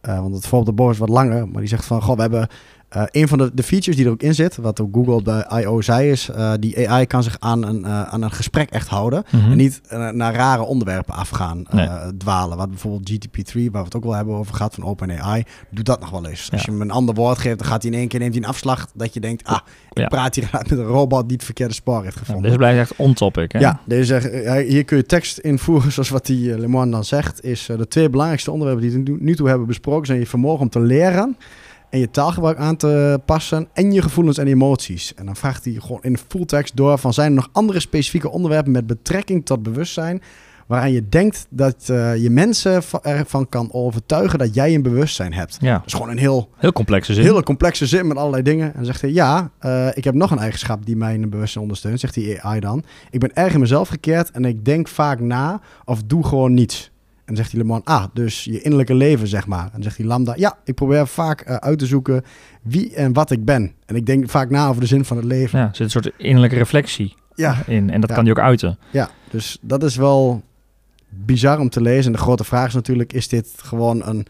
Eh, 0.00 0.20
want 0.20 0.34
het 0.34 0.46
voorbeeld 0.46 0.76
de 0.76 0.90
is 0.90 0.98
wat 0.98 1.08
langer, 1.08 1.48
maar 1.48 1.60
die 1.60 1.68
zegt 1.68 1.84
van, 1.84 2.02
goh, 2.02 2.16
we 2.16 2.20
hebben 2.20 2.48
eh, 2.88 3.02
een 3.10 3.28
van 3.28 3.38
de, 3.38 3.50
de 3.54 3.62
features 3.62 3.96
die 3.96 4.06
er 4.06 4.12
ook 4.12 4.22
in 4.22 4.34
zit, 4.34 4.56
wat 4.56 4.80
ook 4.80 4.94
Google 4.94 5.22
bij 5.22 5.62
I.O. 5.62 5.80
zei, 5.80 6.10
is 6.10 6.28
uh, 6.28 6.52
die 6.60 6.90
AI 6.90 7.06
kan 7.06 7.22
zich 7.22 7.36
aan 7.38 7.62
een, 7.64 7.80
uh, 7.80 8.02
aan 8.02 8.22
een 8.22 8.30
gesprek 8.30 8.70
echt 8.70 8.88
houden. 8.88 9.24
Mm 9.30 9.40
-hmm. 9.40 9.50
En 9.50 9.56
niet 9.56 9.80
naar 10.12 10.34
rare 10.34 10.62
onderwerpen 10.62 11.14
afgaan, 11.14 11.64
nee. 11.70 11.88
dwalen. 12.18 12.56
Wat 12.56 12.68
bijvoorbeeld 12.68 13.10
GTP3, 13.10 13.52
waar 13.52 13.70
we 13.70 13.78
het 13.78 13.96
ook 13.96 14.04
wel 14.04 14.14
hebben 14.14 14.34
over 14.34 14.54
gehad 14.54 14.74
van 14.74 14.84
OpenAI, 14.84 15.42
doet 15.70 15.84
dat 15.84 16.00
nog 16.00 16.10
wel 16.10 16.26
eens. 16.26 16.44
Ja. 16.44 16.52
Als 16.52 16.62
je 16.62 16.70
hem 16.70 16.80
een 16.80 16.90
ander 16.90 17.14
woord 17.14 17.38
geeft, 17.38 17.58
dan 17.58 17.66
gaat 17.66 17.82
hij 17.82 17.92
in 17.92 17.98
één 17.98 18.08
keer 18.08 18.20
neemt 18.20 18.34
hij 18.34 18.42
een 18.42 18.48
afslag 18.48 18.86
dat 18.94 19.14
je 19.14 19.20
denkt, 19.20 19.44
ah, 19.44 19.58
ik 19.92 19.98
ja. 19.98 20.08
praat 20.08 20.34
hier 20.34 20.48
met 20.62 20.70
een 20.70 20.84
robot 20.84 21.28
die 21.28 21.36
het 21.36 21.44
verkeerde 21.44 21.74
spoor 21.74 22.02
heeft 22.02 22.16
gevonden. 22.16 22.42
Ja, 22.42 22.48
deze 22.48 22.58
blijft 22.58 22.90
echt 22.90 22.98
on-topic? 22.98 23.58
Ja, 23.58 23.80
deze 23.86 24.64
hier 24.68 24.84
kun 24.84 24.96
je 24.96 25.06
tekst 25.06 25.38
invoeren, 25.38 25.92
zoals 25.96 26.08
wat 26.08 26.26
die 26.26 26.58
Le 26.58 26.68
Moine 26.68 26.90
dan 26.90 27.04
zegt, 27.04 27.44
is 27.44 27.66
de 27.66 27.88
twee 27.88 28.10
belangrijkste 28.10 28.50
onderwerpen 28.50 28.88
die 28.88 29.14
we 29.14 29.16
nu 29.20 29.34
toe 29.34 29.48
hebben 29.48 29.66
besproken, 29.66 30.06
zijn 30.06 30.18
je 30.18 30.26
vermogen 30.26 30.60
om 30.60 30.68
te 30.68 30.80
leren 30.80 31.36
en 31.90 31.98
je 31.98 32.10
taalgebruik 32.10 32.58
aan 32.58 32.76
te 32.76 33.20
passen 33.24 33.68
en 33.72 33.92
je 33.92 34.02
gevoelens 34.02 34.38
en 34.38 34.46
emoties. 34.46 35.14
En 35.14 35.26
dan 35.26 35.36
vraagt 35.36 35.64
hij 35.64 35.74
gewoon 35.74 36.02
in 36.02 36.18
full 36.28 36.44
tekst 36.44 36.76
door 36.76 36.98
van 36.98 37.12
zijn 37.14 37.28
er 37.28 37.34
nog 37.34 37.48
andere 37.52 37.80
specifieke 37.80 38.30
onderwerpen 38.30 38.72
met 38.72 38.86
betrekking 38.86 39.46
tot 39.46 39.62
bewustzijn 39.62 40.22
waaraan 40.66 40.92
je 40.92 41.08
denkt 41.08 41.46
dat 41.50 41.76
eh, 41.88 42.16
je 42.16 42.30
mensen 42.30 42.82
va- 42.82 43.02
ervan 43.02 43.48
kan 43.48 43.68
overtuigen 43.72 44.38
dat 44.38 44.54
jij 44.54 44.74
een 44.74 44.82
bewustzijn 44.82 45.32
hebt. 45.32 45.58
Ja, 45.60 45.74
Dat 45.74 45.86
is 45.86 45.92
gewoon 45.92 46.08
een 46.08 46.18
heel, 46.18 46.50
heel 46.56 46.72
complexe 46.72 47.14
zin. 47.14 47.24
hele 47.24 47.42
complexe 47.42 47.86
zin 47.86 48.06
met 48.06 48.16
allerlei 48.16 48.42
dingen. 48.42 48.66
En 48.66 48.72
dan 48.76 48.84
zegt 48.84 49.00
hij, 49.00 49.12
ja, 49.12 49.50
eh, 49.58 49.88
ik 49.94 50.04
heb 50.04 50.14
nog 50.14 50.30
een 50.30 50.38
eigenschap 50.38 50.86
die 50.86 50.96
mijn 50.96 51.30
bewustzijn 51.30 51.62
ondersteunt, 51.62 52.00
zegt 52.00 52.14
die 52.14 52.42
AI 52.42 52.60
dan. 52.60 52.84
Ik 53.10 53.20
ben 53.20 53.34
erg 53.34 53.54
in 53.54 53.60
mezelf 53.60 53.88
gekeerd 53.88 54.30
en 54.30 54.44
ik 54.44 54.64
denk 54.64 54.88
vaak 54.88 55.20
na 55.20 55.60
of 55.84 56.02
doe 56.02 56.24
gewoon 56.26 56.54
niets. 56.54 56.90
En 57.26 57.34
dan 57.34 57.36
zegt 57.36 57.52
hij 57.52 57.64
Le 57.64 57.80
ah, 57.84 58.04
dus 58.12 58.44
je 58.44 58.60
innerlijke 58.60 58.94
leven, 58.94 59.28
zeg 59.28 59.46
maar. 59.46 59.64
En 59.64 59.70
dan 59.72 59.82
zegt 59.82 59.96
hij 59.96 60.06
Lambda, 60.06 60.34
ja, 60.36 60.58
ik 60.64 60.74
probeer 60.74 61.06
vaak 61.06 61.40
eh, 61.40 61.56
uit 61.56 61.78
te 61.78 61.86
zoeken 61.86 62.22
wie 62.62 62.94
en 62.94 63.12
wat 63.12 63.30
ik 63.30 63.44
ben. 63.44 63.72
En 63.86 63.96
ik 63.96 64.06
denk 64.06 64.30
vaak 64.30 64.50
na 64.50 64.68
over 64.68 64.80
de 64.80 64.86
zin 64.86 65.04
van 65.04 65.16
het 65.16 65.26
leven. 65.26 65.58
Ja, 65.58 65.64
er 65.68 65.74
zit 65.74 65.84
een 65.84 65.90
soort 66.02 66.10
innerlijke 66.16 66.56
reflectie 66.56 67.14
Ja, 67.34 67.62
in. 67.66 67.90
En 67.90 68.00
dat 68.00 68.08
Ja. 68.08 68.14
kan 68.14 68.24
die 68.24 68.32
ook 68.32 68.40
uiten. 68.44 68.78
ja, 68.90 69.10
dus 69.30 69.58
dat 69.60 69.82
is 69.82 69.96
wel 69.96 70.42
bizar 71.08 71.58
om 71.58 71.68
te 71.68 71.80
lezen. 71.80 72.06
En 72.06 72.12
de 72.12 72.18
grote 72.24 72.44
vraag 72.44 72.66
is 72.66 72.74
natuurlijk, 72.74 73.12
is 73.12 73.28
dit 73.28 73.52
gewoon 73.56 74.06
een 74.06 74.26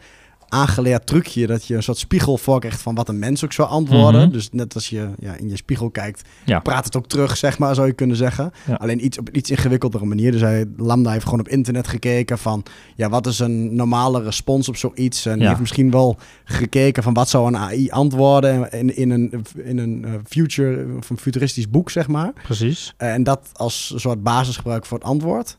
aangeleerd 0.49 1.05
trucje 1.05 1.47
dat 1.47 1.65
je 1.65 1.75
een 1.75 1.83
soort 1.83 1.97
spiegel 1.97 2.37
voorkrijgt 2.37 2.81
van 2.81 2.95
wat 2.95 3.09
een 3.09 3.19
mens 3.19 3.43
ook 3.45 3.53
zou 3.53 3.69
antwoorden. 3.69 4.21
Mhm. 4.21 4.31
Dus 4.31 4.49
net 4.51 4.73
als 4.73 4.89
je 4.89 5.09
ja, 5.19 5.33
in 5.35 5.49
je 5.49 5.55
spiegel 5.55 5.89
kijkt, 5.89 6.21
Ja. 6.45 6.59
praat 6.59 6.85
het 6.85 6.95
ook 6.97 7.07
terug, 7.07 7.37
zeg 7.37 7.57
maar, 7.59 7.75
zou 7.75 7.87
je 7.87 7.93
kunnen 7.93 8.15
zeggen. 8.15 8.51
Ja. 8.67 8.73
Alleen 8.73 9.05
iets 9.05 9.19
op 9.19 9.29
iets 9.29 9.49
ingewikkeldere 9.49 10.05
manier. 10.05 10.31
Dus 10.31 10.41
hij, 10.41 10.65
Lambda 10.77 11.11
heeft 11.11 11.23
gewoon 11.25 11.39
op 11.39 11.47
internet 11.47 11.87
gekeken 11.87 12.37
van, 12.37 12.63
ja, 12.95 13.09
wat 13.09 13.27
is 13.27 13.39
een 13.39 13.75
normale 13.75 14.23
respons 14.23 14.69
op 14.69 14.75
zoiets? 14.75 15.25
En 15.25 15.39
Ja. 15.39 15.47
heeft 15.47 15.59
misschien 15.59 15.91
wel 15.91 16.17
gekeken 16.43 17.03
van 17.03 17.13
wat 17.13 17.29
zou 17.29 17.47
een 17.47 17.57
AI 17.57 17.89
antwoorden 17.89 18.71
in, 18.71 18.95
in 18.95 19.09
een, 19.09 19.45
in 19.63 19.77
een 19.77 20.05
eh, 20.05 20.11
future, 20.27 20.85
of 20.97 21.09
een 21.09 21.17
futuristisch 21.17 21.69
boek, 21.69 21.89
zeg 21.89 22.07
maar. 22.07 22.33
Precies. 22.43 22.93
En 22.97 23.23
dat 23.23 23.49
als 23.53 23.91
een 23.93 23.99
soort 23.99 24.23
basis 24.23 24.55
gebruiken 24.57 24.89
voor 24.89 24.97
het 24.97 25.07
antwoord. 25.07 25.57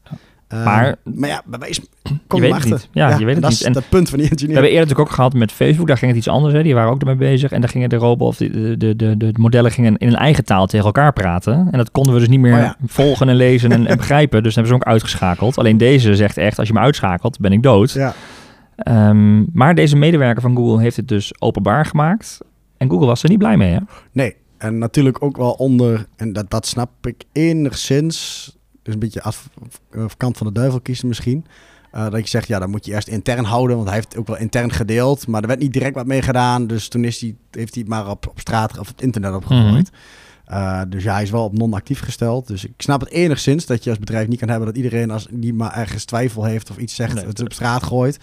Maar- 0.48 0.96
maar 1.02 1.28
ja, 1.28 1.42
bij 1.46 1.58
wijze 1.58 1.80
weet 2.28 2.40
het 2.42 2.52
achter. 2.52 2.70
niet. 2.70 2.88
Ja, 2.92 3.18
je 3.18 3.24
weet 3.24 3.34
het 3.34 3.42
dat 3.42 3.50
niet. 3.50 3.61
is 3.61 3.66
En 3.66 3.74
het 3.74 3.88
punt 3.88 4.08
van 4.08 4.18
die 4.18 4.26
We 4.26 4.32
engineer. 4.32 4.54
hebben 4.54 4.72
eerder 4.72 4.87
natuurlijk 4.88 5.08
ook 5.11 5.14
gehad 5.16 5.32
met 5.34 5.52
Facebook. 5.52 5.87
Daar 5.87 5.96
ging 5.98 6.11
het 6.11 6.18
iets 6.20 6.28
anders. 6.28 6.54
Hè. 6.54 6.62
Die 6.62 6.74
waren 6.74 6.90
ook 6.90 7.00
ermee 7.00 7.14
bezig. 7.16 7.52
En 7.52 7.61
daar 7.61 7.70
gingen 7.70 7.88
de 7.88 7.96
robot 7.96 8.28
of 8.28 8.37
de, 8.37 8.50
de, 8.50 8.76
de, 8.76 8.96
de, 8.96 9.16
de 9.16 9.32
modellen 9.38 9.70
gingen 9.70 9.96
in 9.96 10.08
een 10.08 10.16
eigen 10.16 10.44
taal 10.44 10.66
tegen 10.66 10.87
elkaar 10.87 11.12
praten. 11.12 11.68
En 11.70 11.78
dat 11.78 11.90
konden 11.90 12.12
we 12.12 12.18
dus 12.18 12.28
niet 12.28 12.40
meer 12.40 12.52
Oh 12.54 12.58
ja. 12.58 12.76
volgen 12.87 13.28
en 13.28 13.34
lezen 13.37 13.72
en, 13.72 13.87
en 13.87 13.96
begrijpen. 13.96 14.42
Dus 14.42 14.54
dat 14.54 14.64
hebben 14.64 14.72
ze 14.80 14.87
ook 14.87 14.92
uitgeschakeld. 14.94 15.58
Alleen 15.58 15.76
deze 15.78 16.14
zegt 16.16 16.37
echt, 16.37 16.58
als 16.58 16.68
je 16.68 16.74
me 16.74 16.80
uitschakelt, 16.80 17.38
ben 17.40 17.52
ik 17.52 17.62
dood. 17.62 17.90
Ja, 17.92 18.14
Ehm, 18.78 19.42
maar 19.52 19.74
deze 19.74 19.96
medewerker 19.96 20.42
van 20.42 20.56
Google 20.56 20.80
heeft 20.80 20.96
het 20.96 21.08
dus 21.08 21.32
openbaar 21.40 21.87
gemaakt. 21.87 22.38
En 22.76 22.90
Google 22.90 23.06
was 23.06 23.22
er 23.22 23.28
niet 23.28 23.38
blij 23.38 23.56
mee, 23.56 23.72
hè? 23.72 23.78
nee. 24.12 24.37
En 24.58 24.78
natuurlijk 24.78 25.22
ook 25.22 25.37
wel 25.37 25.50
onder, 25.50 26.06
en 26.16 26.32
dat, 26.32 26.50
dat 26.50 26.66
snap 26.66 26.90
ik 27.06 27.24
enigszins, 27.32 28.56
dus 28.88 28.94
een 28.94 29.01
beetje 29.01 29.22
af, 29.22 29.48
af 29.98 30.16
kant 30.16 30.37
van 30.37 30.46
de 30.46 30.53
duivel 30.53 30.81
kiezen 30.81 31.09
misschien. 31.09 31.46
Eh, 31.90 32.11
dat 32.11 32.20
je 32.20 32.29
zegt, 32.29 32.48
ja, 32.48 32.59
dan 32.59 32.70
moet 32.70 32.85
je 32.87 32.92
eerst 32.92 33.09
intern 33.09 33.44
houden, 33.44 33.77
want 33.77 33.88
hij 33.88 33.96
heeft 33.96 34.16
ook 34.16 34.27
wel 34.27 34.37
intern 34.37 34.72
gedeeld. 34.72 35.27
Maar 35.27 35.40
er 35.42 35.48
werd 35.48 35.61
niet 35.61 35.72
direct 35.72 35.94
wat 35.94 36.07
mee 36.07 36.22
gedaan, 36.22 36.66
dus 36.66 36.88
toen 36.88 37.05
is 37.05 37.20
hij, 37.20 37.37
heeft 37.51 37.74
hij 37.74 37.83
het 37.83 37.92
maar 37.92 38.11
op, 38.11 38.29
op 38.29 38.40
straat 38.40 38.79
of 38.79 38.88
het 38.88 39.03
internet 39.03 39.35
opgegooid. 39.35 39.90
Eh, 40.44 40.81
dus 40.88 41.03
ja, 41.03 41.12
hij 41.12 41.22
is 41.22 41.31
wel 41.31 41.44
op 41.44 41.59
non-actief 41.59 42.01
gesteld. 42.01 42.46
Dus 42.46 42.64
ik 42.64 42.72
snap 42.77 43.01
het 43.01 43.11
enigszins 43.11 43.66
dat 43.66 43.85
je 43.85 43.90
als 43.90 43.98
bedrijf 43.98 44.29
niet 44.29 44.38
kan 44.38 44.48
hebben 44.48 44.66
dat 44.66 44.77
iedereen 44.77 45.11
als 45.11 45.27
die 45.31 45.55
maar 45.55 45.77
ergens 45.77 46.05
twijfel 46.05 46.44
heeft 46.44 46.70
of 46.70 46.77
iets 46.77 46.94
zegt, 46.94 47.14
Nee. 47.14 47.27
het 47.27 47.40
op 47.40 47.53
straat 47.53 47.83
gooit. 47.83 48.18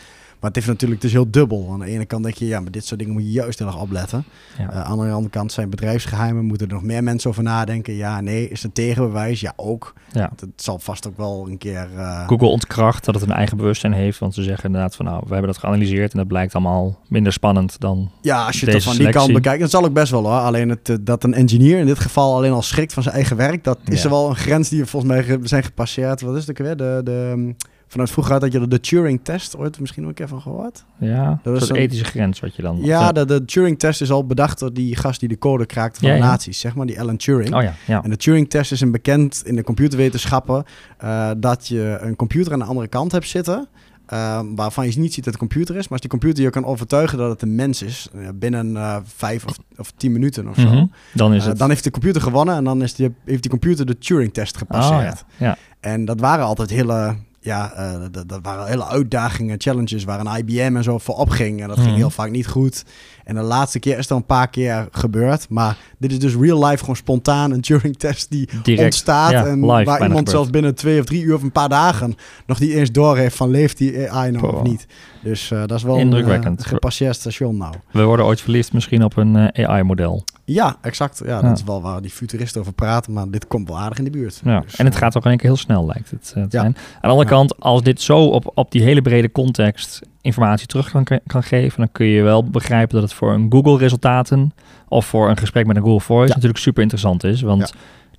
Maar 0.46 0.54
het 0.54 0.64
heeft 0.64 0.74
natuurlijk, 0.80 1.02
het 1.02 1.12
is 1.12 1.16
heel 1.18 1.32
dubbel. 1.32 1.70
Aan 1.72 1.80
de 1.80 1.86
ene 1.86 2.06
kant 2.06 2.24
denk 2.24 2.36
je, 2.36 2.48
ja, 2.48 2.60
maar 2.60 2.72
dit 2.72 2.86
soort 2.86 3.00
dingen 3.00 3.14
moet 3.14 3.24
je 3.24 3.32
juist 3.32 3.60
heel 3.60 3.68
erg 3.68 3.82
opletten. 3.82 4.24
Ja. 4.58 4.72
Eh, 4.72 4.82
aan 4.82 4.98
de 4.98 5.04
andere 5.04 5.30
kant 5.30 5.52
zijn 5.52 5.70
bedrijfsgeheimen, 5.70 6.46
moeten 6.46 6.68
er 6.68 6.74
nog 6.74 6.84
meer 6.84 7.04
mensen 7.04 7.30
over 7.30 7.44
nadenken. 7.44 7.94
Ja, 7.96 8.22
nee, 8.22 8.50
is 8.50 8.64
er 8.64 8.72
tegenbewijs? 8.72 9.40
Ja, 9.42 9.54
ook. 9.56 9.94
Ja. 10.12 10.32
Het 10.36 10.50
zal 10.56 10.80
vast 10.80 11.08
ook 11.08 11.18
wel 11.18 11.48
een 11.50 11.58
keer... 11.58 11.88
eh, 11.98 12.28
Google 12.28 12.48
ontkracht 12.48 13.06
dat 13.06 13.16
het 13.16 13.24
een 13.24 13.32
eigen 13.32 13.58
bewustzijn 13.58 13.94
heeft. 13.94 14.20
Want 14.20 14.34
ze 14.34 14.44
zeggen 14.44 14.66
inderdaad 14.66 14.96
van 14.96 15.06
nou, 15.06 15.20
we 15.26 15.32
hebben 15.34 15.52
dat 15.52 15.58
geanalyseerd. 15.58 16.12
En 16.12 16.18
dat 16.18 16.28
blijkt 16.28 16.54
allemaal 16.54 17.00
minder 17.08 17.34
spannend 17.34 17.80
dan... 17.80 18.12
Ja, 18.22 18.46
als 18.46 18.60
je 18.60 18.72
het 18.72 18.84
van 18.84 18.98
die 18.98 19.10
kant 19.10 19.34
bekijkt, 19.34 19.62
dat 19.62 19.70
zal 19.70 19.86
ook 19.86 19.94
best 19.94 20.12
wel 20.12 20.24
hoor. 20.24 20.40
Alleen 20.40 20.70
het, 20.70 20.90
eh, 20.90 20.96
dat 21.02 21.24
een 21.24 21.34
engineer 21.34 21.80
in 21.80 21.86
dit 21.86 22.00
geval 22.00 22.36
alleen 22.36 22.52
al 22.52 22.62
schrikt 22.62 22.94
van 22.94 23.04
zijn 23.04 23.16
eigen 23.16 23.38
werk, 23.38 23.64
dat 23.64 23.80
is 23.86 23.98
Ja. 23.98 24.04
er 24.04 24.10
wel 24.10 24.30
een 24.30 24.36
grens 24.36 24.70
die 24.70 24.80
we 24.80 24.86
volgens 24.86 25.12
mij 25.12 25.40
zijn 25.44 25.64
gepasseerd. 25.64 26.22
Wat 26.22 26.36
is 26.36 26.48
het 26.48 26.50
ook 26.50 26.66
weer? 26.66 26.78
De, 26.78 27.02
de, 27.04 27.30
ehm, 27.32 27.52
vanuit 27.96 28.12
vroeger 28.12 28.34
had 28.42 28.52
je 28.52 28.68
de 28.68 28.80
Turing-test, 28.80 29.58
ooit 29.58 29.80
misschien 29.80 30.02
nog 30.02 30.12
een 30.12 30.18
keer 30.18 30.28
van 30.28 30.42
gehoord? 30.42 30.86
Ja, 31.00 31.40
Dat 31.44 31.54
dat 31.54 31.62
is 31.64 31.70
een 31.70 31.76
ethische 31.76 32.06
grens 32.06 32.40
wat 32.40 32.56
je 32.56 32.62
dan... 32.62 32.78
Ja, 32.82 33.12
de, 33.12 33.26
de 33.26 33.46
Turing-test 33.46 34.02
is 34.02 34.12
al 34.12 34.26
bedacht 34.26 34.60
door 34.60 34.74
die 34.74 34.96
gast 34.96 35.20
die 35.20 35.30
de 35.30 35.38
code 35.38 35.66
kraakte 35.66 36.00
van 36.00 36.10
Ja, 36.10 36.16
de 36.16 36.22
nazi's, 36.22 36.60
zeg 36.60 36.76
maar, 36.76 36.86
die 36.86 37.00
Alan 37.00 37.18
Turing. 37.18 37.56
Oh 37.56 37.62
ja, 37.62 37.74
ja. 37.88 38.04
En 38.04 38.10
de 38.10 38.18
Turing-test 38.18 38.72
is 38.72 38.82
een 38.82 38.92
bekend 38.92 39.42
in 39.46 39.56
de 39.56 39.64
computerwetenschappen 39.64 40.64
eh, 40.98 41.30
dat 41.38 41.68
je 41.68 41.98
een 42.02 42.16
computer 42.16 42.54
aan 42.54 42.60
de 42.60 42.66
andere 42.66 42.88
kant 42.88 43.12
hebt 43.12 43.28
zitten. 43.28 43.68
eh, 44.06 44.40
waarvan 44.56 44.90
je 44.92 45.00
niet 45.00 45.14
ziet 45.14 45.24
dat 45.24 45.34
het 45.34 45.42
een 45.42 45.48
computer 45.50 45.76
is. 45.76 45.82
Maar 45.82 45.92
als 45.92 46.02
die 46.02 46.10
computer 46.10 46.44
je 46.44 46.50
kan 46.50 46.66
overtuigen 46.66 47.18
dat 47.18 47.30
het 47.30 47.42
een 47.42 47.56
mens 47.56 47.82
is. 47.82 48.10
eh, 48.14 48.28
binnen 48.36 48.78
vijf 49.16 49.46
of, 49.46 49.58
of 49.78 49.92
tien 49.98 50.12
minuten 50.12 50.48
of 50.48 50.56
zo. 50.60 50.68
Mhm. 50.70 50.86
Dan 51.14 51.34
is 51.34 51.46
het... 51.46 51.58
dan 51.58 51.70
heeft 51.70 51.84
de 51.84 51.92
computer 51.92 52.22
gewonnen. 52.22 52.56
En 52.56 52.64
dan 52.64 52.82
is 52.82 52.94
die, 52.94 53.14
heeft 53.26 53.42
die 53.42 53.52
computer 53.52 53.86
de 53.86 53.98
Turing-test 53.98 54.54
Oh, 54.54 54.60
gepasseerd. 54.60 55.24
ja. 55.38 55.46
ja. 55.48 55.58
En 55.80 56.06
dat 56.06 56.20
waren 56.20 56.46
altijd 56.46 56.70
hele. 56.70 57.16
Ja, 57.46 57.72
eh, 57.74 58.02
dat, 58.12 58.30
dat 58.30 58.40
waren 58.42 58.68
hele 58.68 58.86
uitdagingen, 58.88 59.56
challenges 59.62 60.04
waar 60.04 60.20
een 60.20 60.38
IBM 60.38 60.76
en 60.76 60.84
zo 60.84 60.98
voor 60.98 61.16
opging. 61.16 61.62
En 61.62 61.68
dat 61.68 61.78
Mhm. 61.78 61.86
ging 61.86 61.98
heel 61.98 62.10
vaak 62.10 62.30
niet 62.32 62.48
goed. 62.48 62.84
En 63.24 63.36
de 63.36 63.42
laatste 63.42 63.80
keer 63.80 63.98
is 63.98 64.12
al 64.12 64.18
een 64.18 64.26
paar 64.26 64.50
keer 64.50 64.88
gebeurd. 64.92 65.50
Maar 65.50 65.78
dit 65.98 66.12
is 66.12 66.20
dus 66.20 66.36
real 66.36 66.66
life 66.66 66.78
gewoon 66.80 66.96
spontaan 66.96 67.52
een 67.52 67.62
Turing-test 67.62 68.30
die 68.30 68.50
Direct. 68.64 68.84
ontstaat. 68.84 69.32
Ja, 69.32 69.46
en 69.46 69.60
waar 69.60 69.80
iemand 69.86 70.00
gebeurt. 70.02 70.30
zelfs 70.30 70.50
binnen 70.50 70.76
twee 70.76 71.00
of 71.00 71.06
drie 71.06 71.24
uur 71.24 71.36
of 71.36 71.42
een 71.42 71.52
paar 71.52 71.70
dagen 71.70 72.16
nog 72.46 72.60
niet 72.60 72.72
eens 72.72 72.92
door 72.92 73.18
heeft 73.18 73.36
van 73.36 73.50
leeft 73.50 73.78
die 73.78 74.12
AI 74.12 74.32
nou 74.32 74.56
of 74.56 74.62
niet. 74.64 74.86
Dus 75.26 75.52
eh, 75.52 75.60
dat 75.60 75.72
is 75.78 75.84
wel 75.84 75.98
Indrukwekkend. 75.98 76.60
een 76.60 76.66
eh, 76.66 76.72
gepasseerd 76.72 77.16
station 77.16 77.58
nou. 77.58 77.74
We 77.92 78.04
worden 78.04 78.26
ooit 78.26 78.42
verliefd 78.42 78.74
misschien 78.74 79.04
op 79.04 79.18
een 79.18 79.36
eh, 79.36 79.70
AI-model. 79.70 80.24
Ja, 80.44 80.76
exact. 80.82 81.22
Ja, 81.26 81.30
Ja. 81.36 81.42
dat 81.42 81.58
is 81.58 81.64
wel 81.64 81.82
waar 81.82 82.02
die 82.02 82.12
futuristen 82.12 82.62
over 82.62 82.74
praten. 82.74 83.14
Maar 83.14 83.30
dit 83.30 83.48
komt 83.48 83.68
wel 83.68 83.80
aardig 83.80 83.98
in 83.98 84.04
de 84.04 84.10
buurt. 84.10 84.42
Ja. 84.44 84.60
Dus, 84.60 84.76
en 84.76 84.86
het 84.86 84.96
gaat 84.96 85.18
ook 85.18 85.24
in 85.24 85.30
één 85.30 85.38
keer 85.40 85.48
heel 85.50 85.58
snel, 85.58 85.86
lijkt 85.86 86.12
het 86.12 86.32
te 86.34 86.40
Ja. 86.40 86.46
zijn. 86.50 86.66
Aan 86.66 86.76
de 87.02 87.08
andere 87.08 87.30
Ja. 87.30 87.36
kant, 87.36 87.60
als 87.60 87.82
dit 87.82 88.02
zo 88.02 88.26
op, 88.26 88.52
op 88.54 88.72
die 88.72 88.82
hele 88.84 89.02
brede 89.02 89.32
context 89.32 90.02
informatie 90.22 90.68
terug 90.68 90.92
kan, 90.92 91.08
kan 91.28 91.44
geven, 91.44 91.78
dan 91.80 91.92
kun 91.92 92.06
je 92.06 92.22
wel 92.22 92.44
begrijpen 92.44 92.94
dat 92.94 93.04
het 93.04 93.14
voor 93.14 93.34
een 93.34 93.46
Google-resultaten 93.52 94.54
of 94.88 95.06
voor 95.06 95.30
een 95.30 95.38
gesprek 95.38 95.66
met 95.66 95.76
een 95.76 95.82
Google 95.84 96.00
Voice 96.00 96.34
natuurlijk 96.34 96.60
super 96.62 96.82
interessant 96.82 97.24
is. 97.24 97.42
Want. 97.42 97.74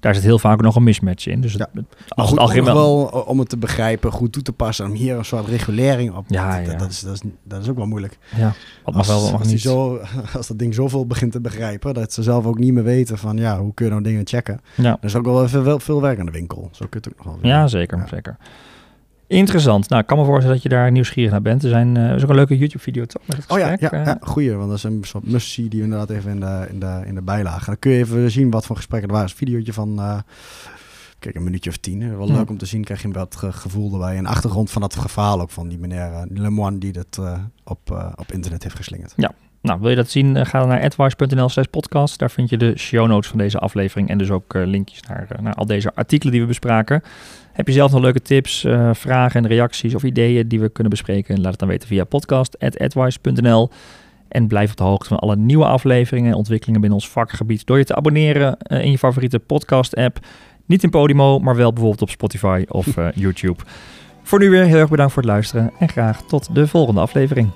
Daar 0.07 0.15
zit 0.15 0.25
heel 0.25 0.39
vaak 0.39 0.61
nog 0.61 0.77
een 0.77 0.83
mismatch 0.83 1.27
in. 1.27 1.41
Dus 1.41 1.53
het, 1.53 1.69
Ja. 1.75 1.83
als 2.09 2.29
goed, 2.29 2.31
het 2.31 2.39
algemeen 2.49 2.65
wel... 2.75 3.11
eh, 3.13 3.29
om 3.29 3.39
het 3.39 3.49
te 3.49 3.57
begrijpen, 3.57 4.13
goed 4.13 4.33
toe 4.33 4.43
te 4.43 4.53
passen. 4.53 4.87
Om 4.87 4.93
hier 4.93 5.17
een 5.19 5.25
soort 5.25 5.47
regulering 5.49 6.15
op. 6.15 6.25
Ja, 6.29 6.59
dat, 6.61 6.71
ja. 6.73 6.79
Dat, 6.79 6.91
is, 6.91 7.01
dat, 7.01 7.15
is, 7.15 7.21
dat 7.45 7.63
is 7.63 7.69
ook 7.69 7.77
wel 7.77 7.87
moeilijk. 7.87 8.19
Ja, 8.37 8.53
Als, 8.85 9.07
wel, 9.07 9.33
als, 9.39 9.47
niet. 9.49 9.61
zo, 9.61 10.01
als 10.37 10.47
dat 10.47 10.59
ding 10.59 10.75
zoveel 10.75 11.07
begint 11.07 11.33
te 11.33 11.41
begrijpen, 11.41 11.95
dat 11.95 12.13
ze 12.13 12.23
zelf 12.23 12.47
ook 12.47 12.59
niet 12.59 12.73
meer 12.73 12.85
weten 12.85 13.19
van 13.19 13.37
ja, 13.37 13.59
hoe 13.61 13.75
kun 13.75 13.85
je 13.85 13.91
nou 13.91 14.03
dingen 14.03 14.27
checken. 14.27 14.61
Ja. 14.75 14.91
Er 15.01 15.05
is 15.07 15.15
ook 15.17 15.25
wel 15.25 15.45
even 15.45 15.65
wel 15.65 15.81
veel 15.81 16.01
werk 16.01 16.19
aan 16.19 16.27
de 16.27 16.33
winkel. 16.33 16.69
Zo 16.73 16.87
kun 16.91 17.01
je 17.03 17.09
het 17.09 17.19
ook 17.19 17.25
nog 17.27 17.41
wel 17.41 17.51
Ja, 17.51 17.67
zeker, 17.67 18.05
zeker. 18.11 18.37
Interessant. 19.29 19.89
Nou, 19.89 20.01
ik 20.03 20.07
kan 20.09 20.19
me 20.19 20.25
voorstellen 20.25 20.55
dat 20.55 20.63
je 20.63 20.69
daar 20.69 20.91
nieuwsgierig 20.91 21.31
naar 21.31 21.43
bent. 21.43 21.63
Er, 21.63 21.69
zijn, 21.69 21.97
er 21.97 22.17
is 22.17 22.23
ook 22.23 22.29
een 22.29 22.35
leuke 22.35 22.59
YouTube-video 22.59 23.05
toch 23.05 23.23
met 23.27 23.37
het 23.37 23.51
Oh 23.51 23.59
ja, 23.59 23.69
gesprek. 23.69 23.91
ja, 23.93 23.99
eh. 23.99 24.07
ja, 24.07 24.19
goeie. 24.21 24.53
Want 24.55 24.69
dat 24.69 24.77
is 24.77 24.83
een 24.85 25.01
soort 25.03 25.31
must-see 25.31 25.69
die 25.69 25.79
we 25.79 25.85
inderdaad 25.85 26.11
even 26.11 26.31
in 26.31 26.41
de, 26.41 26.67
in, 26.71 26.81
de, 26.81 27.03
in 27.07 27.15
de 27.15 27.23
bijlage. 27.23 27.65
Dan 27.65 27.79
kun 27.79 27.91
je 27.91 27.99
even 27.99 28.31
zien 28.31 28.51
wat 28.51 28.67
voor 28.67 28.77
gesprekken 28.77 29.09
er 29.09 29.15
waren. 29.15 29.31
Een 29.31 29.37
videootje 29.37 29.73
van, 29.73 29.99
eh, 29.99 30.19
kijk, 31.19 31.35
een 31.35 31.43
minuutje 31.45 31.71
of 31.71 31.77
tien. 31.77 32.17
Wel 32.17 32.27
Ja. 32.29 32.33
leuk 32.35 32.49
om 32.51 32.59
te 32.59 32.67
zien. 32.67 32.85
Krijg 32.85 33.03
je 33.03 33.11
wat 33.11 33.37
ge- 33.37 33.53
gevoel 33.53 33.93
erbij. 33.93 34.17
En 34.17 34.23
de 34.23 34.29
achtergrond 34.29 34.71
van 34.71 34.83
dat 34.83 34.95
verhaal 35.09 35.41
ook 35.41 35.51
van 35.51 35.69
die 35.69 35.79
meneer 35.79 36.11
uh, 36.11 36.21
Lemoine 36.29 36.79
die 36.79 36.93
dat 36.93 37.21
op, 37.65 38.13
op 38.17 38.33
internet 38.33 38.63
heeft 38.63 38.77
geslingerd. 38.77 39.15
Nou, 39.63 39.81
wil 39.81 39.91
je 39.91 39.97
dat 39.97 40.11
zien? 40.11 40.47
Ga 40.47 40.59
dan 40.59 40.69
naar 40.69 40.83
advice.nl 40.83 41.49
slash 41.49 41.67
podcast. 41.71 42.19
Daar 42.19 42.31
vind 42.31 42.49
je 42.51 42.57
de 42.57 42.79
show 42.79 43.07
notes 43.09 43.29
van 43.31 43.39
deze 43.39 43.59
aflevering 43.59 44.09
en 44.09 44.19
dus 44.19 44.31
ook 44.31 44.55
linkjes 44.55 45.01
naar, 45.03 45.29
naar 45.41 45.55
al 45.55 45.67
deze 45.67 45.95
artikelen 45.95 46.33
die 46.33 46.41
we 46.43 46.47
bespraken. 46.47 47.03
Heb 47.57 47.67
je 47.67 47.73
zelf 47.73 47.93
nog 47.93 48.01
leuke 48.01 48.21
tips, 48.21 48.65
eh, 48.65 48.91
vragen 48.93 49.43
en 49.43 49.49
reacties 49.49 49.95
of 49.95 50.03
ideeën 50.03 50.49
die 50.49 50.61
we 50.61 50.69
kunnen 50.69 50.91
bespreken? 50.91 51.41
Laat 51.41 51.51
het 51.51 51.59
dan 51.59 51.69
weten 51.69 51.89
via 51.89 52.05
podcast.advice.nl. 52.05 53.71
En 54.29 54.47
blijf 54.47 54.71
op 54.71 54.77
de 54.77 54.83
hoogte 54.83 55.09
van 55.09 55.19
alle 55.19 55.37
nieuwe 55.37 55.65
afleveringen 55.65 56.31
en 56.31 56.37
ontwikkelingen 56.37 56.81
binnen 56.81 56.99
ons 56.99 57.09
vakgebied 57.09 57.67
door 57.67 57.79
je 57.79 57.85
te 57.85 57.95
abonneren 57.95 58.59
eh, 58.59 58.85
in 58.85 58.91
je 58.91 58.99
favoriete 58.99 59.39
podcast-app. 59.39 60.19
Niet 60.67 60.83
in 60.83 60.91
Podimo, 60.91 61.39
maar 61.39 61.57
wel 61.57 61.73
bijvoorbeeld 61.73 62.03
op 62.03 62.11
Spotify 62.11 62.65
of 62.69 62.97
eh, 62.97 63.09
YouTube. 63.25 63.63
Voor 64.23 64.39
nu 64.39 64.51
weer 64.51 64.65
heel 64.65 64.79
erg 64.79 64.91
bedankt 64.91 65.13
voor 65.13 65.23
het 65.23 65.31
luisteren 65.31 65.73
en 65.79 65.89
graag 65.89 66.23
tot 66.23 66.55
de 66.55 66.67
volgende 66.67 67.01
aflevering. 67.01 67.51